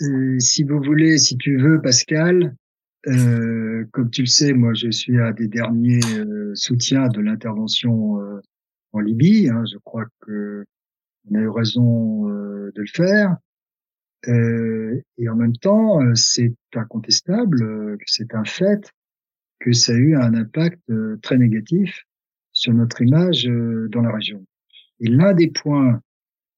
euh, 0.00 0.38
si 0.38 0.62
vous 0.62 0.80
voulez, 0.82 1.18
si 1.18 1.36
tu 1.36 1.58
veux, 1.58 1.80
Pascal, 1.82 2.54
euh, 3.06 3.84
comme 3.92 4.10
tu 4.10 4.22
le 4.22 4.26
sais, 4.26 4.52
moi 4.52 4.72
je 4.74 4.90
suis 4.90 5.18
un 5.18 5.32
des 5.32 5.48
derniers 5.48 6.00
soutiens 6.54 7.08
de 7.08 7.20
l'intervention 7.20 8.18
en 8.92 9.00
Libye. 9.00 9.48
Hein, 9.48 9.64
je 9.70 9.78
crois 9.78 10.04
que 10.26 10.64
on 11.30 11.34
a 11.34 11.40
eu 11.40 11.48
raison 11.48 12.26
de 12.26 12.72
le 12.74 12.86
faire. 12.86 13.36
Euh, 14.26 15.00
et 15.16 15.28
en 15.28 15.36
même 15.36 15.56
temps, 15.56 16.02
euh, 16.02 16.14
c'est 16.14 16.52
incontestable, 16.74 17.62
euh, 17.62 17.96
c'est 18.06 18.34
un 18.34 18.44
fait 18.44 18.92
que 19.60 19.72
ça 19.72 19.92
a 19.92 19.96
eu 19.96 20.16
un 20.16 20.34
impact 20.34 20.80
très 21.22 21.36
négatif 21.36 22.04
sur 22.52 22.72
notre 22.72 23.02
image 23.02 23.50
dans 23.90 24.02
la 24.02 24.12
région. 24.12 24.44
Et 25.00 25.08
l'un 25.08 25.34
des 25.34 25.50
points 25.50 26.00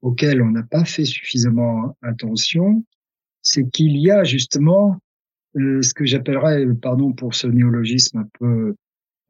auxquels 0.03 0.43
on 0.43 0.51
n'a 0.51 0.63
pas 0.63 0.85
fait 0.85 1.07
suffisamment 1.07 1.97
attention, 2.03 2.85
c'est 3.41 3.67
qu'il 3.71 3.97
y 3.97 4.11
a 4.11 4.23
justement 4.25 5.01
ce 5.55 5.95
que 5.95 6.05
j'appellerais, 6.05 6.67
pardon 6.75 7.15
pour 7.15 7.35
ce 7.35 7.47
néologisme 7.47 8.19
un 8.19 8.29
peu 8.39 8.75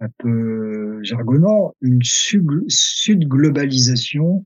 un 0.00 0.08
peu 0.18 1.00
jargonnant, 1.04 1.76
une 1.80 2.02
sud-globalisation 2.02 4.44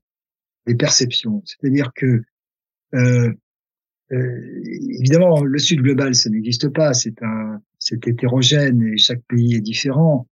des 0.67 0.75
perceptions. 0.75 1.41
C'est-à-dire 1.45 1.91
que 1.95 2.21
euh, 2.93 3.33
évidemment, 4.11 5.43
le 5.43 5.57
Sud 5.57 5.81
global, 5.81 6.15
ça 6.15 6.29
n'existe 6.29 6.69
pas. 6.69 6.93
C'est 6.93 7.21
un, 7.23 7.61
c'est 7.79 8.07
hétérogène 8.07 8.81
et 8.81 8.97
chaque 8.97 9.21
pays 9.27 9.55
est 9.55 9.61
différent. 9.61 10.27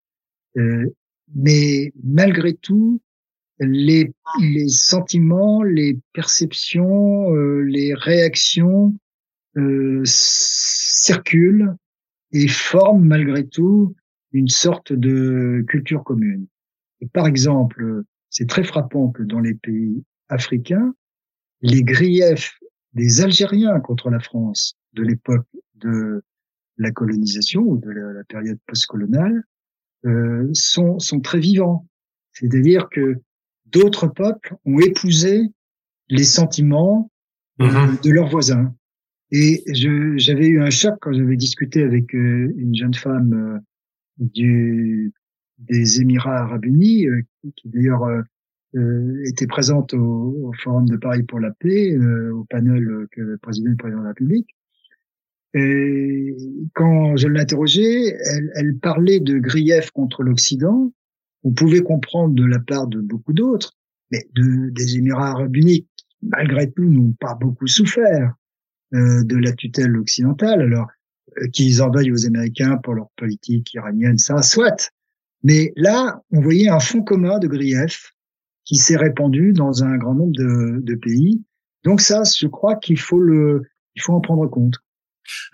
Euh, 0.57 0.87
mais 1.35 1.93
malgré 2.03 2.55
tout, 2.55 3.01
les, 3.59 4.13
les 4.41 4.69
sentiments, 4.69 5.63
les 5.63 5.99
perceptions, 6.13 7.35
euh, 7.35 7.61
les 7.61 7.95
réactions 7.95 8.95
euh, 9.57 10.03
circulent 10.05 11.75
et 12.33 12.49
forment 12.49 13.05
malgré 13.05 13.47
tout 13.47 13.95
une 14.33 14.49
sorte 14.49 14.93
de 14.93 15.65
culture 15.69 16.05
commune. 16.05 16.47
Par 17.13 17.27
exemple, 17.27 18.03
c'est 18.31 18.49
très 18.49 18.65
frappant 18.65 19.11
que 19.11 19.23
dans 19.23 19.41
les 19.41 19.55
pays 19.55 20.03
africains, 20.29 20.95
les 21.61 21.83
griefs 21.83 22.59
des 22.95 23.21
Algériens 23.21 23.81
contre 23.81 24.11
la 24.11 24.21
France 24.21 24.77
de 24.93 25.03
l'époque 25.03 25.47
de 25.77 26.23
la 26.79 26.91
colonisation 26.91 27.63
ou 27.63 27.79
de 27.79 27.91
la, 27.91 28.25
période 28.25 28.59
postcoloniale 28.67 29.45
euh, 30.05 30.49
sont, 30.53 30.99
sont 30.99 31.21
très 31.21 31.39
vivants. 31.39 31.87
C'est-à-dire 32.33 32.89
que 32.91 33.21
d'autres 33.67 34.07
peuples 34.07 34.57
ont 34.65 34.79
épousé 34.79 35.49
les 36.09 36.25
sentiments 36.25 37.11
mm-hmm. 37.59 38.03
de 38.03 38.11
leurs 38.11 38.29
voisins. 38.29 38.75
Et 39.33 39.65
j'avais 39.67 40.47
eu 40.47 40.61
un 40.61 40.69
choc 40.69 40.95
quand 41.01 41.13
j'avais 41.13 41.37
discuté 41.37 41.83
avec 41.83 42.15
euh, 42.15 42.53
une 42.57 42.75
jeune 42.75 42.93
femme 42.93 43.33
euh, 43.33 43.59
du, 44.19 45.13
des 45.59 46.03
Émirats 46.03 46.43
arabes 46.43 46.67
unis, 46.67 47.07
euh, 47.07 47.23
qui 47.57 47.71
d'ailleurs 47.71 48.07
euh, 48.75 49.23
était 49.27 49.47
présente 49.47 49.95
au, 49.95 50.37
au, 50.43 50.53
Forum 50.63 50.89
de 50.89 50.97
Paris 50.97 51.23
pour 51.23 51.41
la 51.41 51.51
paix, 51.51 51.97
au 51.97 52.45
panel 52.45 53.07
que 53.11 53.21
et 53.21 53.25
le 53.25 53.37
président 53.39 53.73
de 53.73 54.03
la 54.03 54.09
République. 54.09 54.49
Et 55.55 56.35
quand 56.75 57.17
je 57.17 57.29
l'interrogeais, 57.29 58.17
elle, 58.31 58.51
elle, 58.55 58.79
parlait 58.79 59.21
de 59.21 59.39
griefs 59.39 59.91
contre 59.91 60.23
l'Occident. 60.23 60.93
On 61.45 61.53
pouvait 61.53 61.83
comprendre 61.83 62.35
de 62.35 62.45
la 62.45 62.59
part 62.59 62.87
de 62.87 63.01
beaucoup 63.01 63.35
d'autres, 63.35 63.77
mais 64.11 64.27
de, 64.35 64.71
des 64.71 64.97
Émirats 64.97 65.31
arabes 65.31 65.57
unis, 65.57 65.87
malgré 66.23 66.71
tout, 66.71 66.85
n'ont 66.85 67.13
pas 67.13 67.35
beaucoup 67.35 67.67
souffert 67.67 68.35
euh, 68.95 69.25
de 69.25 69.37
la 69.37 69.53
tutelle 69.53 69.97
occidentale. 69.97 70.63
Alors, 70.63 70.89
euh, 71.39 71.49
qu'ils 71.49 71.83
en 71.83 71.91
veuillent 71.91 72.13
aux 72.13 72.27
Américains 72.27 72.79
pour 72.79 72.95
leur 72.95 73.11
politique 73.17 73.75
iranienne, 73.75 74.19
ça 74.19 74.41
soit. 74.43 74.91
Mais 75.43 75.73
là, 75.77 76.23
on 76.31 76.41
voyait 76.41 76.69
un 76.69 76.79
fond 76.79 77.03
commun 77.03 77.39
de 77.39 77.49
griefs 77.49 78.13
qui 78.65 78.77
s'est 78.77 78.97
répandu 78.97 79.53
dans 79.53 79.85
un 79.85 79.97
grand 79.97 80.15
nombre 80.15 80.33
de, 80.35 80.95
pays. 80.95 81.43
Donc 81.85 82.01
ça, 82.01 82.23
je 82.25 82.47
crois 82.47 82.77
qu'il 82.77 82.99
faut 82.99 83.19
le, 83.19 83.63
il 83.97 84.03
faut 84.03 84.13
en 84.13 84.21
prendre 84.21 84.47
compte. 84.47 84.77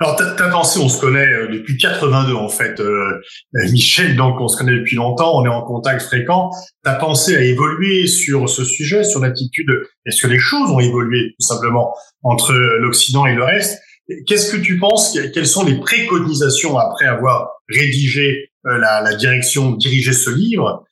Alors, 0.01 0.17
ta 0.17 0.49
pensé, 0.49 0.81
on 0.81 0.89
se 0.89 1.01
connaît 1.01 1.27
euh, 1.27 1.49
depuis 1.49 1.77
82 1.77 2.33
en 2.35 2.49
fait, 2.49 2.81
euh, 2.81 3.21
euh, 3.55 3.71
Michel, 3.71 4.17
donc 4.17 4.41
on 4.41 4.49
se 4.49 4.57
connaît 4.57 4.77
depuis 4.77 4.97
longtemps, 4.97 5.39
on 5.39 5.45
est 5.45 5.49
en 5.49 5.63
contact 5.63 6.03
fréquent. 6.03 6.51
Ta 6.83 6.95
pensée 6.95 7.37
a 7.37 7.43
évolué 7.43 8.07
sur 8.07 8.49
ce 8.49 8.65
sujet, 8.65 9.05
sur 9.05 9.21
l'attitude? 9.21 9.71
Est-ce 10.07 10.23
que 10.23 10.27
les 10.27 10.39
choses 10.39 10.71
ont 10.71 10.81
évolué 10.81 11.35
tout 11.39 11.47
simplement 11.47 11.95
entre 12.23 12.55
l'Occident 12.55 13.27
et 13.27 13.35
le 13.35 13.45
reste? 13.45 13.79
Qu'est-ce 14.27 14.51
que 14.51 14.57
tu 14.57 14.79
penses? 14.79 15.19
Quelles 15.35 15.47
sont 15.47 15.65
les 15.65 15.79
préconisations 15.79 16.79
après 16.79 17.05
avoir 17.05 17.51
rédigé 17.69 18.53
la 18.65 19.15
direction, 19.15 19.73
dirigé 19.73 20.15
ce 20.15 20.31
livre? 20.31 20.87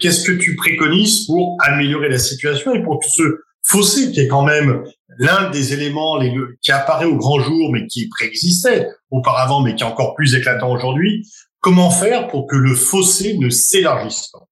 Qu'est-ce 0.00 0.24
que 0.24 0.32
tu 0.32 0.56
préconises 0.56 1.26
pour 1.26 1.56
améliorer 1.60 2.08
la 2.08 2.18
situation 2.18 2.74
et 2.74 2.82
pour 2.82 2.98
tout 2.98 3.10
ce 3.10 3.40
fossé 3.62 4.10
qui 4.10 4.20
est 4.20 4.28
quand 4.28 4.44
même 4.44 4.84
l'un 5.18 5.50
des 5.50 5.72
éléments 5.72 6.18
qui 6.60 6.72
apparaît 6.72 7.04
au 7.04 7.16
grand 7.16 7.40
jour, 7.40 7.70
mais 7.72 7.86
qui 7.86 8.08
préexistait 8.08 8.88
auparavant, 9.10 9.62
mais 9.62 9.74
qui 9.74 9.82
est 9.82 9.86
encore 9.86 10.14
plus 10.14 10.34
éclatant 10.34 10.72
aujourd'hui. 10.72 11.26
Comment 11.60 11.90
faire 11.90 12.28
pour 12.28 12.46
que 12.46 12.56
le 12.56 12.74
fossé 12.74 13.36
ne 13.36 13.50
s'élargisse 13.50 14.28
pas? 14.32 14.46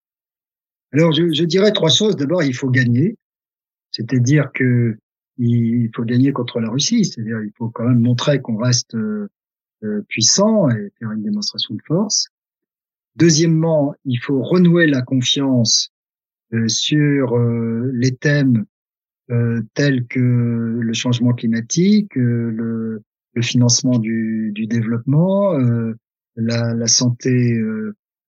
Alors, 0.92 1.12
je, 1.12 1.32
je, 1.32 1.44
dirais 1.44 1.72
trois 1.72 1.90
choses. 1.90 2.16
D'abord, 2.16 2.42
il 2.42 2.54
faut 2.54 2.70
gagner, 2.70 3.16
c'est-à-dire 3.90 4.50
que 4.52 4.98
il 5.38 5.88
faut 5.94 6.04
gagner 6.04 6.32
contre 6.32 6.60
la 6.60 6.68
Russie, 6.68 7.04
c'est-à-dire 7.04 7.40
il 7.42 7.52
faut 7.56 7.70
quand 7.70 7.84
même 7.84 8.00
montrer 8.00 8.40
qu'on 8.40 8.56
reste 8.56 8.94
euh, 8.94 9.28
euh, 9.84 10.02
puissant 10.08 10.68
et 10.70 10.90
faire 10.98 11.12
une 11.12 11.22
démonstration 11.22 11.74
de 11.74 11.80
force. 11.86 12.26
Deuxièmement, 13.18 13.96
il 14.04 14.20
faut 14.20 14.40
renouer 14.42 14.86
la 14.86 15.02
confiance 15.02 15.90
euh, 16.52 16.68
sur 16.68 17.36
euh, 17.36 17.90
les 17.92 18.14
thèmes 18.14 18.64
euh, 19.32 19.60
tels 19.74 20.06
que 20.06 20.20
le 20.20 20.92
changement 20.92 21.32
climatique, 21.32 22.16
euh, 22.16 22.52
le, 22.52 23.02
le, 23.34 23.42
financement 23.42 23.98
du, 23.98 24.52
du 24.54 24.68
développement, 24.68 25.58
euh, 25.58 25.94
la, 26.36 26.74
la, 26.74 26.86
santé, 26.86 27.60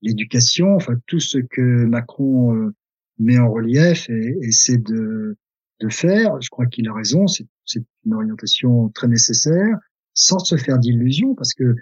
l'éducation, 0.03 0.75
enfin 0.75 0.95
tout 1.07 1.21
ce 1.21 1.39
que 1.39 1.85
Macron 1.85 2.73
met 3.19 3.39
en 3.39 3.49
relief 3.49 4.11
et 4.11 4.37
essaie 4.43 4.79
de, 4.79 5.37
de 5.79 5.89
faire. 5.89 6.41
Je 6.43 6.51
crois 6.51 6.67
qu'il 6.67 6.89
a 6.89 6.93
raison, 6.93 7.29
c'est 7.29 7.47
une 8.05 8.15
orientation 8.15 8.89
très 8.89 9.07
nécessaire, 9.07 9.79
sans 10.15 10.41
se 10.41 10.57
faire 10.57 10.79
d'illusions, 10.79 11.37
parce 11.37 11.55
que 11.55 11.77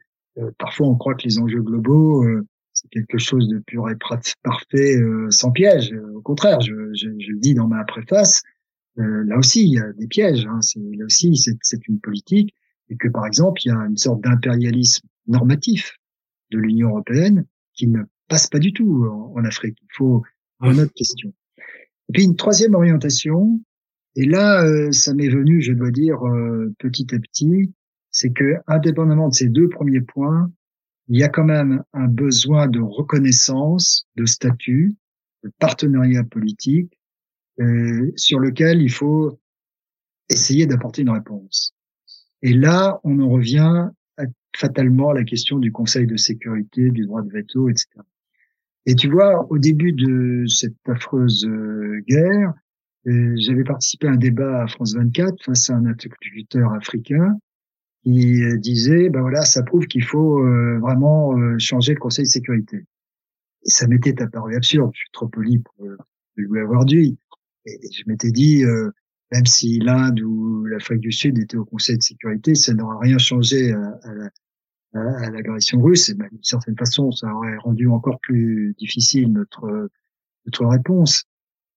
parfois 0.59 0.89
on 0.89 0.97
croit 0.97 1.15
que 1.15 1.25
les 1.25 1.39
enjeux 1.39 1.63
globaux, 1.63 2.25
c'est 2.81 2.89
quelque 2.91 3.19
chose 3.19 3.49
de 3.49 3.59
pur 3.59 3.89
et 3.91 3.97
parfait, 4.43 4.97
sans 5.31 5.51
piège. 5.51 5.95
Au 6.15 6.21
contraire, 6.21 6.61
je, 6.61 6.73
je, 6.95 7.09
je, 7.19 7.33
le 7.33 7.39
dis 7.39 7.55
dans 7.55 7.67
ma 7.67 7.85
préface, 7.85 8.43
euh, 8.99 9.25
là 9.25 9.39
aussi, 9.39 9.65
il 9.65 9.75
y 9.75 9.79
a 9.79 9.93
des 9.93 10.07
pièges. 10.07 10.47
Hein. 10.47 10.61
Là 10.97 11.05
aussi, 11.05 11.37
c'est 11.37 11.89
une 11.89 12.01
politique. 12.01 12.55
Et 12.91 12.97
que, 12.97 13.09
par 13.09 13.27
exemple, 13.27 13.61
il 13.65 13.69
y 13.69 13.71
a 13.71 13.79
une 13.87 13.97
sorte 13.97 14.23
d'impérialisme 14.23 15.07
normatif 15.27 15.99
de 16.51 16.59
l'Union 16.59 16.89
européenne 16.89 17.45
qui 17.75 17.87
ne 17.87 18.03
passe 18.29 18.47
pas 18.47 18.59
du 18.59 18.73
tout 18.73 19.07
en, 19.07 19.45
Afrique. 19.45 19.79
Il 19.83 19.89
faut 19.95 20.23
une 20.63 20.81
autre 20.81 20.95
question. 20.95 21.33
Et 22.09 22.13
puis, 22.13 22.25
une 22.25 22.37
troisième 22.37 22.75
orientation, 22.75 23.61
et 24.17 24.25
là, 24.25 24.65
euh, 24.65 24.91
ça 24.91 25.15
m'est 25.15 25.29
venu, 25.29 25.61
je 25.61 25.73
dois 25.73 25.91
dire, 25.91 26.27
euh, 26.27 26.75
petit 26.79 27.15
à 27.15 27.19
petit, 27.19 27.73
c'est 28.11 28.31
que, 28.31 28.57
indépendamment 28.67 29.29
de 29.29 29.35
ces 29.35 29.49
deux 29.49 29.69
premiers 29.69 30.01
points, 30.01 30.51
il 31.09 31.19
y 31.19 31.23
a 31.23 31.29
quand 31.29 31.45
même 31.45 31.83
un 31.93 32.07
besoin 32.07 32.69
de 32.69 32.81
reconnaissance, 32.81 34.07
de 34.17 34.27
statut, 34.27 34.97
de 35.43 35.51
partenariat 35.59 36.25
politique 36.25 36.99
euh, 37.61 38.13
sur 38.17 38.41
lequel 38.41 38.83
il 38.83 38.93
faut 38.93 39.41
essayer 40.29 40.67
d'apporter 40.67 41.03
une 41.03 41.11
réponse. 41.11 41.75
Et 42.43 42.53
là, 42.53 43.01
on 43.05 43.21
en 43.21 43.29
revient 43.29 43.89
fatalement 44.57 45.11
à 45.11 45.15
la 45.15 45.25
question 45.25 45.59
du 45.59 45.73
Conseil 45.73 46.07
de 46.07 46.17
sécurité, 46.17 46.91
du 46.91 47.07
droit 47.07 47.23
de 47.23 47.31
veto, 47.31 47.69
etc. 47.69 47.89
Et 48.87 48.95
tu 48.95 49.09
vois, 49.09 49.51
au 49.51 49.59
début 49.59 49.93
de 49.93 50.45
cette 50.47 50.77
affreuse 50.87 51.47
euh, 51.47 52.01
guerre, 52.09 52.55
euh, 53.07 53.35
j'avais 53.37 53.65
participé 53.65 54.09
à 54.09 54.13
un 54.13 54.17
débat 54.17 54.63
à 54.63 54.67
France 54.67 54.95
24 54.95 55.45
face 55.45 55.71
à 55.71 55.77
un 55.77 55.87
interlocuteur 55.87 56.73
africain 56.73 57.39
qui 58.05 58.41
disait, 58.59 59.11
ben 59.11 59.21
voilà, 59.21 59.45
ça 59.45 59.63
prouve 59.63 59.87
qu'il 59.87 60.05
faut 60.05 60.43
vraiment 60.81 61.35
changer 61.59 61.95
le 61.95 62.01
Conseil 62.01 62.25
de 62.25 62.31
sécurité. 62.31 62.85
Et 63.65 63.71
ça 63.71 63.87
m'était 63.87 64.21
apparu 64.23 64.57
absurde. 64.57 64.91
Je 64.95 65.01
suis 65.01 65.11
trop 65.13 65.29
poli 65.29 65.59
pour 65.59 65.87
lui 66.37 66.61
avoir 66.61 66.85
dit. 66.85 67.19
Et, 67.67 67.79
je 67.93 68.03
m'étais 68.07 68.31
dit, 68.31 68.65
euh, 68.65 68.91
même 69.33 69.47
si 69.47 69.79
l'Inde 69.79 70.21
ou 70.21 70.65
l'Afrique 70.65 71.01
du 71.01 71.13
Sud 71.13 71.39
étaient 71.39 71.57
au 71.57 71.65
Conseil 71.65 71.99
de 71.99 72.03
sécurité, 72.03 72.55
ça 72.55 72.73
n'aurait 72.75 73.09
rien 73.09 73.19
changé 73.19 73.73
à, 73.73 73.99
à 74.95 75.31
l'agression 75.31 75.81
russe. 75.81 76.09
Et 76.09 76.15
ben, 76.15 76.29
d'une 76.31 76.43
certaine 76.43 76.77
façon, 76.77 77.11
ça 77.11 77.33
aurait 77.35 77.57
rendu 77.57 77.89
encore 77.89 78.19
plus 78.21 78.75
difficile 78.79 79.33
notre, 79.33 79.91
notre 80.47 80.67
réponse. 80.67 81.25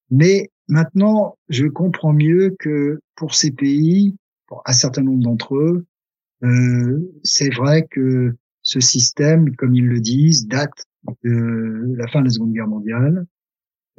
Mais 0.10 0.49
maintenant, 0.67 1.38
je 1.49 1.65
comprends 1.67 2.13
mieux 2.13 2.55
que 2.60 2.99
pour 3.15 3.36
ces 3.36 3.51
pays, 3.51 4.15
pour 4.47 4.62
un 4.65 4.73
certain 4.73 5.01
nombre 5.01 5.23
d'entre 5.23 5.55
eux, 5.55 5.86
euh, 5.86 5.86
c'est 7.23 7.54
vrai 7.54 7.88
que 7.89 8.36
ce 8.63 8.80
système, 8.80 9.56
comme 9.56 9.75
ils 9.75 9.88
le 9.88 9.99
disent, 9.99 10.47
date 10.47 10.86
de 11.23 11.93
la 11.95 12.08
fin 12.08 12.19
de 12.19 12.25
la 12.25 12.32
Seconde 12.32 12.54
Guerre 12.54 12.67
mondiale. 12.67 13.25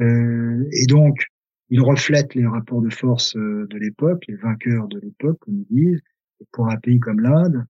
Euh, 0.00 0.64
et 0.72 0.86
donc, 0.86 1.24
il 1.68 1.80
reflète 1.80 2.34
les 2.34 2.46
rapports 2.46 2.82
de 2.82 2.90
force 2.90 3.36
euh, 3.36 3.66
de 3.70 3.78
l'époque, 3.78 4.24
les 4.28 4.36
vainqueurs 4.36 4.88
de 4.88 5.00
l'époque, 5.00 5.38
comme 5.40 5.64
ils 5.70 5.74
disent. 5.74 6.00
Et 6.40 6.46
pour 6.52 6.68
un 6.68 6.76
pays 6.76 7.00
comme 7.00 7.20
l'Inde, 7.20 7.64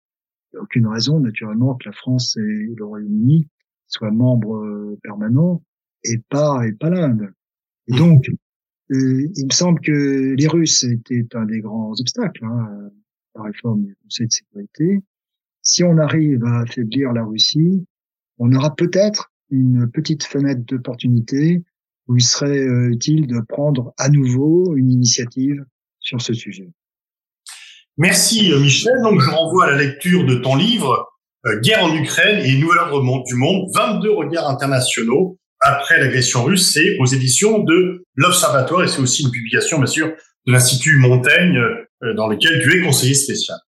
il 0.53 0.57
n'y 0.57 0.59
a 0.59 0.63
aucune 0.63 0.87
raison, 0.87 1.21
naturellement, 1.21 1.75
que 1.75 1.89
la 1.89 1.93
France 1.93 2.37
et 2.37 2.75
le 2.77 2.85
Royaume-Uni 2.85 3.49
soient 3.87 4.11
membres 4.11 4.57
euh, 4.57 4.99
permanents 5.03 5.63
et 6.05 6.19
pas, 6.29 6.67
et 6.67 6.73
pas 6.73 6.91
l'Inde. 6.91 7.33
Et 7.89 7.95
donc, 7.95 8.29
euh, 8.91 9.29
il 9.37 9.47
me 9.47 9.53
semble 9.53 9.81
que 9.81 10.35
les 10.35 10.49
Russes 10.49 10.85
étaient 10.85 11.27
un 11.35 11.47
des 11.47 11.61
grands 11.61 11.93
obstacles 11.99 12.45
hein, 12.45 12.91
la 13.35 13.43
réforme 13.43 13.85
du 13.85 13.97
Conseil 14.03 14.27
de 14.27 14.33
sécurité. 14.33 15.01
Si 15.63 15.85
on 15.85 15.99
arrive 15.99 16.45
à 16.45 16.61
affaiblir 16.61 17.13
la 17.13 17.25
Russie, 17.25 17.85
on 18.39 18.53
aura 18.55 18.75
peut-être 18.75 19.31
une 19.51 19.91
petite 19.91 20.25
fenêtre 20.25 20.63
d'opportunité 20.67 21.63
où 22.09 22.17
il 22.17 22.23
serait 22.23 22.59
euh, 22.59 22.91
utile 22.91 23.27
de 23.27 23.41
prendre 23.49 23.95
à 23.99 24.09
nouveau 24.09 24.75
une 24.77 24.91
initiative 24.91 25.65
sur 26.01 26.21
ce 26.21 26.33
sujet. 26.33 26.69
Merci 27.97 28.53
euh, 28.53 28.59
Michel. 28.59 28.93
Donc 29.03 29.21
je 29.21 29.31
renvoie 29.31 29.67
à 29.67 29.71
la 29.71 29.77
lecture 29.77 30.25
de 30.25 30.37
ton 30.37 30.57
livre 30.57 31.09
euh, 31.47 31.61
Guerre 31.61 31.85
en 31.85 31.95
Ukraine 31.95 32.45
et 32.45 32.59
Nouvel 32.59 32.79
ordre 32.79 33.25
du 33.25 33.35
monde, 33.35 33.69
22 33.75 34.11
regards 34.11 34.49
internationaux 34.49 35.39
après 35.61 36.01
l'agression 36.01 36.43
russe. 36.45 36.73
C'est 36.73 36.97
aux 36.99 37.07
éditions 37.07 37.61
de 37.61 38.05
l'Observatoire 38.17 38.83
et 38.85 38.89
c'est 38.89 39.01
aussi 39.01 39.23
une 39.23 39.31
publication 39.31 39.79
bien 39.79 39.87
sûr 39.87 40.13
de 40.47 40.53
l'Institut 40.53 40.99
Montaigne 40.99 41.61
dans 42.17 42.29
lequel 42.29 42.63
tu 42.63 42.79
es 42.79 42.83
conseiller 42.85 43.15
spécial. 43.15 43.59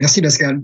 Merci 0.00 0.20
Pascal. 0.20 0.60